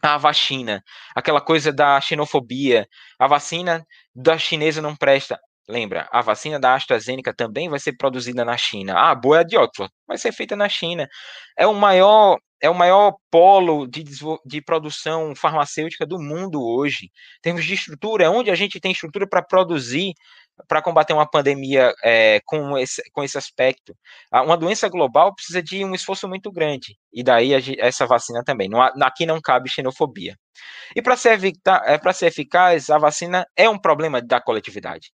[0.01, 0.83] A vacina,
[1.15, 2.85] aquela coisa da xenofobia,
[3.17, 5.39] a vacina da chinesa não presta.
[5.67, 8.95] Lembra, a vacina da AstraZeneca também vai ser produzida na China.
[8.97, 11.07] Ah, boa é de Oxford, vai ser feita na China.
[11.57, 14.05] É o maior é o maior polo de,
[14.45, 17.07] de produção farmacêutica do mundo hoje.
[17.07, 20.13] Em termos de estrutura, onde a gente tem estrutura para produzir,
[20.65, 23.93] para combater uma pandemia é, com, esse, com esse aspecto.
[24.31, 28.69] Uma doença global precisa de um esforço muito grande, e daí essa vacina também.
[28.69, 30.37] Não, aqui não cabe xenofobia.
[30.95, 31.37] E para ser,
[31.85, 35.11] é, ser eficaz, a vacina é um problema da coletividade.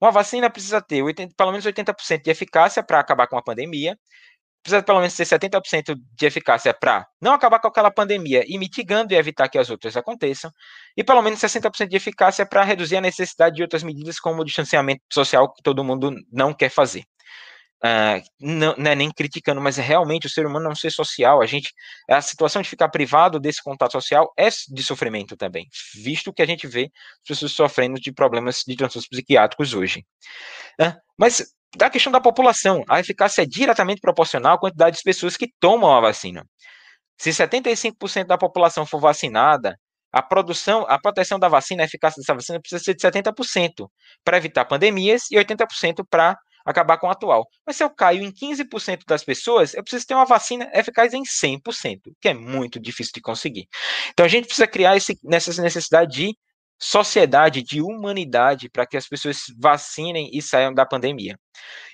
[0.00, 3.96] Uma vacina precisa ter 80, pelo menos 80% de eficácia para acabar com a pandemia,
[4.68, 9.12] precisa pelo menos ter 70% de eficácia para não acabar com aquela pandemia e mitigando
[9.12, 10.52] e evitar que as outras aconteçam,
[10.96, 14.44] e pelo menos 60% de eficácia para reduzir a necessidade de outras medidas como o
[14.44, 17.04] distanciamento social que todo mundo não quer fazer.
[17.78, 21.40] Uh, não, não, é nem criticando, mas é realmente o ser humano não ser social.
[21.40, 21.72] A gente,
[22.10, 26.46] a situação de ficar privado desse contato social é de sofrimento também, visto que a
[26.46, 26.90] gente vê
[27.22, 30.04] as pessoas sofrendo de problemas de transtornos psiquiátricos hoje.
[30.80, 32.84] Uh, mas da questão da população.
[32.88, 36.44] A eficácia é diretamente proporcional à quantidade de pessoas que tomam a vacina.
[37.18, 39.78] Se 75% da população for vacinada,
[40.12, 43.88] a produção, a proteção da vacina, a eficácia dessa vacina precisa ser de 70%
[44.24, 47.46] para evitar pandemias e 80% para acabar com o atual.
[47.66, 51.22] Mas se eu caio em 15% das pessoas, eu preciso ter uma vacina eficaz em
[51.22, 53.66] 100%, que é muito difícil de conseguir.
[54.10, 56.36] Então a gente precisa criar esse, nessa necessidade de
[56.78, 61.38] sociedade, de humanidade, para que as pessoas vacinem e saiam da pandemia.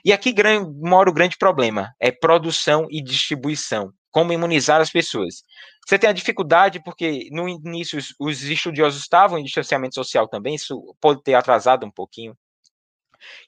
[0.04, 0.34] E aqui
[0.82, 3.92] mora o grande problema: é produção e distribuição.
[4.10, 5.42] Como imunizar as pessoas.
[5.84, 10.96] Você tem a dificuldade, porque no início os estudiosos estavam em distanciamento social também, isso
[11.00, 12.36] pode ter atrasado um pouquinho.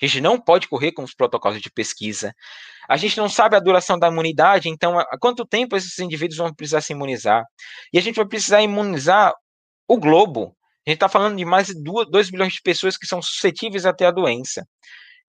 [0.02, 2.34] A gente não pode correr com os protocolos de pesquisa.
[2.88, 6.54] A gente não sabe a duração da imunidade, então há quanto tempo esses indivíduos vão
[6.54, 7.44] precisar se imunizar?
[7.92, 9.34] E a gente vai precisar imunizar
[9.88, 10.56] o globo.
[10.86, 13.92] A gente está falando de mais de 2 bilhões de pessoas que são suscetíveis a
[13.92, 14.64] ter a doença.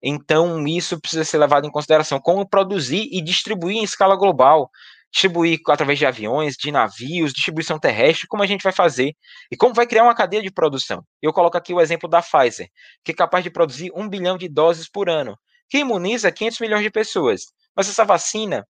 [0.02, 2.20] Então, isso precisa ser levado em consideração.
[2.20, 4.70] Como produzir e distribuir em escala global
[5.10, 9.14] distribuir através de aviões, de navios, distribuição terrestre, como a gente vai fazer
[9.50, 11.02] e como vai criar uma cadeia de produção.
[11.22, 12.68] Eu coloco aqui o exemplo da Pfizer,
[13.04, 15.36] que é capaz de produzir um bilhão de doses por ano,
[15.68, 17.42] que imuniza 500 milhões de pessoas.
[17.74, 18.66] Mas essa vacina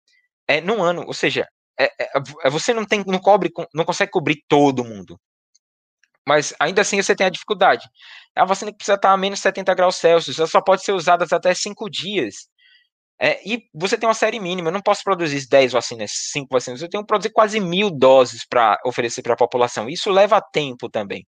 [0.49, 1.47] é num ano, ou seja,
[1.79, 2.09] é, é,
[2.45, 5.19] é, você não tem, não cobre, não consegue cobrir todo mundo.
[6.27, 7.89] Mas ainda assim você tem a dificuldade.
[8.37, 11.27] É vacina que precisa estar a menos 70 graus Celsius, ela só pode ser usada
[11.31, 12.49] até 5 dias.
[13.21, 16.83] É, e você tem uma série mínima, eu não posso produzir 10 vacinas, 5 vacinas,
[16.83, 19.89] eu tenho que produzir quase mil doses para oferecer para a população.
[19.89, 21.25] Isso leva tempo também.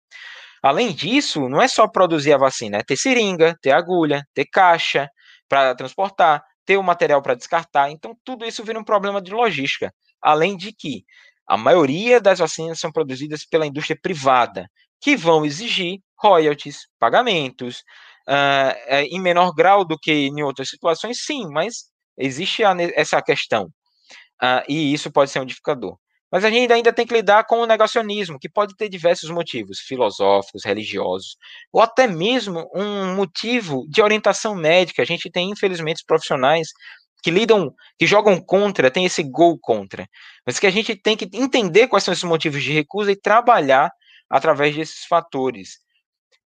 [0.64, 5.10] Além disso, não é só produzir a vacina, é ter seringa, ter agulha, ter caixa
[5.50, 7.92] para transportar, ter o material para descartar.
[7.92, 9.94] Então, tudo isso vira um problema de logística.
[10.22, 11.04] Além de que
[11.48, 14.70] a maioria das vacinas são produzidas pela indústria privada,
[15.04, 17.84] que vão exigir royalties, pagamentos,
[18.30, 23.66] uh, em menor grau do que em outras situações, sim, mas existe a, essa questão.
[24.42, 25.46] Uh, e isso pode ser um.
[26.32, 29.80] Mas a gente ainda tem que lidar com o negacionismo, que pode ter diversos motivos,
[29.80, 31.36] filosóficos, religiosos,
[31.72, 35.04] ou até mesmo um motivo de orientação médica.
[35.04, 36.70] A gente tem, infelizmente, profissionais
[37.22, 40.08] que lidam, que jogam contra, tem esse gol contra.
[40.46, 43.92] Mas que a gente tem que entender quais são esses motivos de recusa e trabalhar
[44.34, 45.84] através desses fatores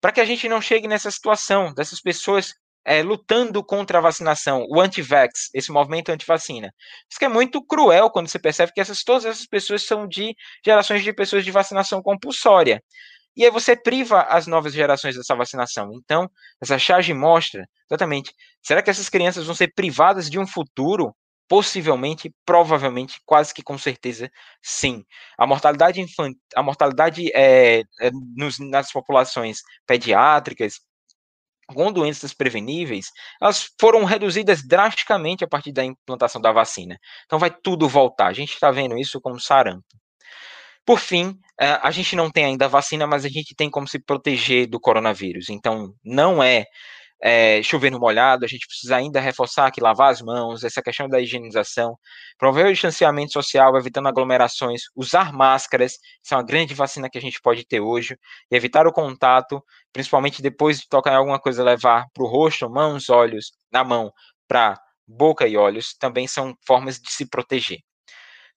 [0.02, 2.54] para que a gente não chegue nessa situação dessas pessoas
[2.86, 6.74] é, lutando contra a vacinação, o anti-vax, esse movimento anti-vacina.
[7.10, 10.34] Isso que é muito cruel quando você percebe que essas, todas essas pessoas são de
[10.66, 12.82] gerações de pessoas de vacinação compulsória.
[13.36, 15.90] E aí você priva as novas gerações dessa vacinação.
[15.94, 16.30] Então,
[16.62, 18.32] essa charge mostra exatamente,
[18.64, 21.14] será que essas crianças vão ser privadas de um futuro
[21.48, 24.30] Possivelmente, provavelmente, quase que com certeza,
[24.62, 25.06] sim.
[25.38, 30.80] A mortalidade infantil, a mortalidade é, é nos, nas populações pediátricas
[31.68, 33.08] com doenças preveníveis,
[33.42, 36.98] elas foram reduzidas drasticamente a partir da implantação da vacina.
[37.26, 38.28] Então vai tudo voltar.
[38.28, 39.84] A gente está vendo isso como sarampo.
[40.86, 44.00] Por fim, é, a gente não tem ainda vacina, mas a gente tem como se
[44.00, 45.50] proteger do coronavírus.
[45.50, 46.66] Então, não é
[47.22, 51.08] é, chover no molhado, a gente precisa ainda reforçar que lavar as mãos, essa questão
[51.10, 51.98] da higienização,
[52.38, 55.94] promover o distanciamento social, evitando aglomerações, usar máscaras,
[56.24, 58.18] isso é uma grande vacina que a gente pode ter hoje,
[58.52, 62.70] e evitar o contato, principalmente depois de tocar em alguma coisa, levar para o rosto,
[62.70, 64.12] mãos, olhos, na mão,
[64.48, 67.80] para boca e olhos, também são formas de se proteger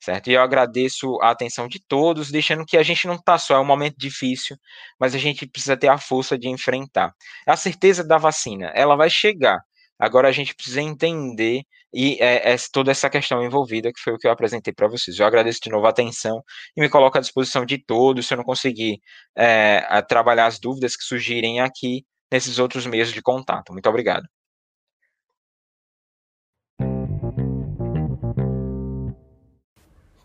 [0.01, 0.29] certo?
[0.29, 3.61] E eu agradeço a atenção de todos, deixando que a gente não está só, é
[3.61, 4.57] um momento difícil,
[4.99, 7.13] mas a gente precisa ter a força de enfrentar.
[7.47, 9.59] A certeza da vacina, ela vai chegar.
[9.99, 14.19] Agora a gente precisa entender e é, é, toda essa questão envolvida, que foi o
[14.19, 15.19] que eu apresentei para vocês.
[15.19, 16.43] Eu agradeço de novo a atenção
[16.77, 19.01] e me coloco à disposição de todos, se eu não conseguir
[19.37, 23.73] é, trabalhar as dúvidas que surgirem aqui nesses outros meios de contato.
[23.73, 24.25] Muito obrigado.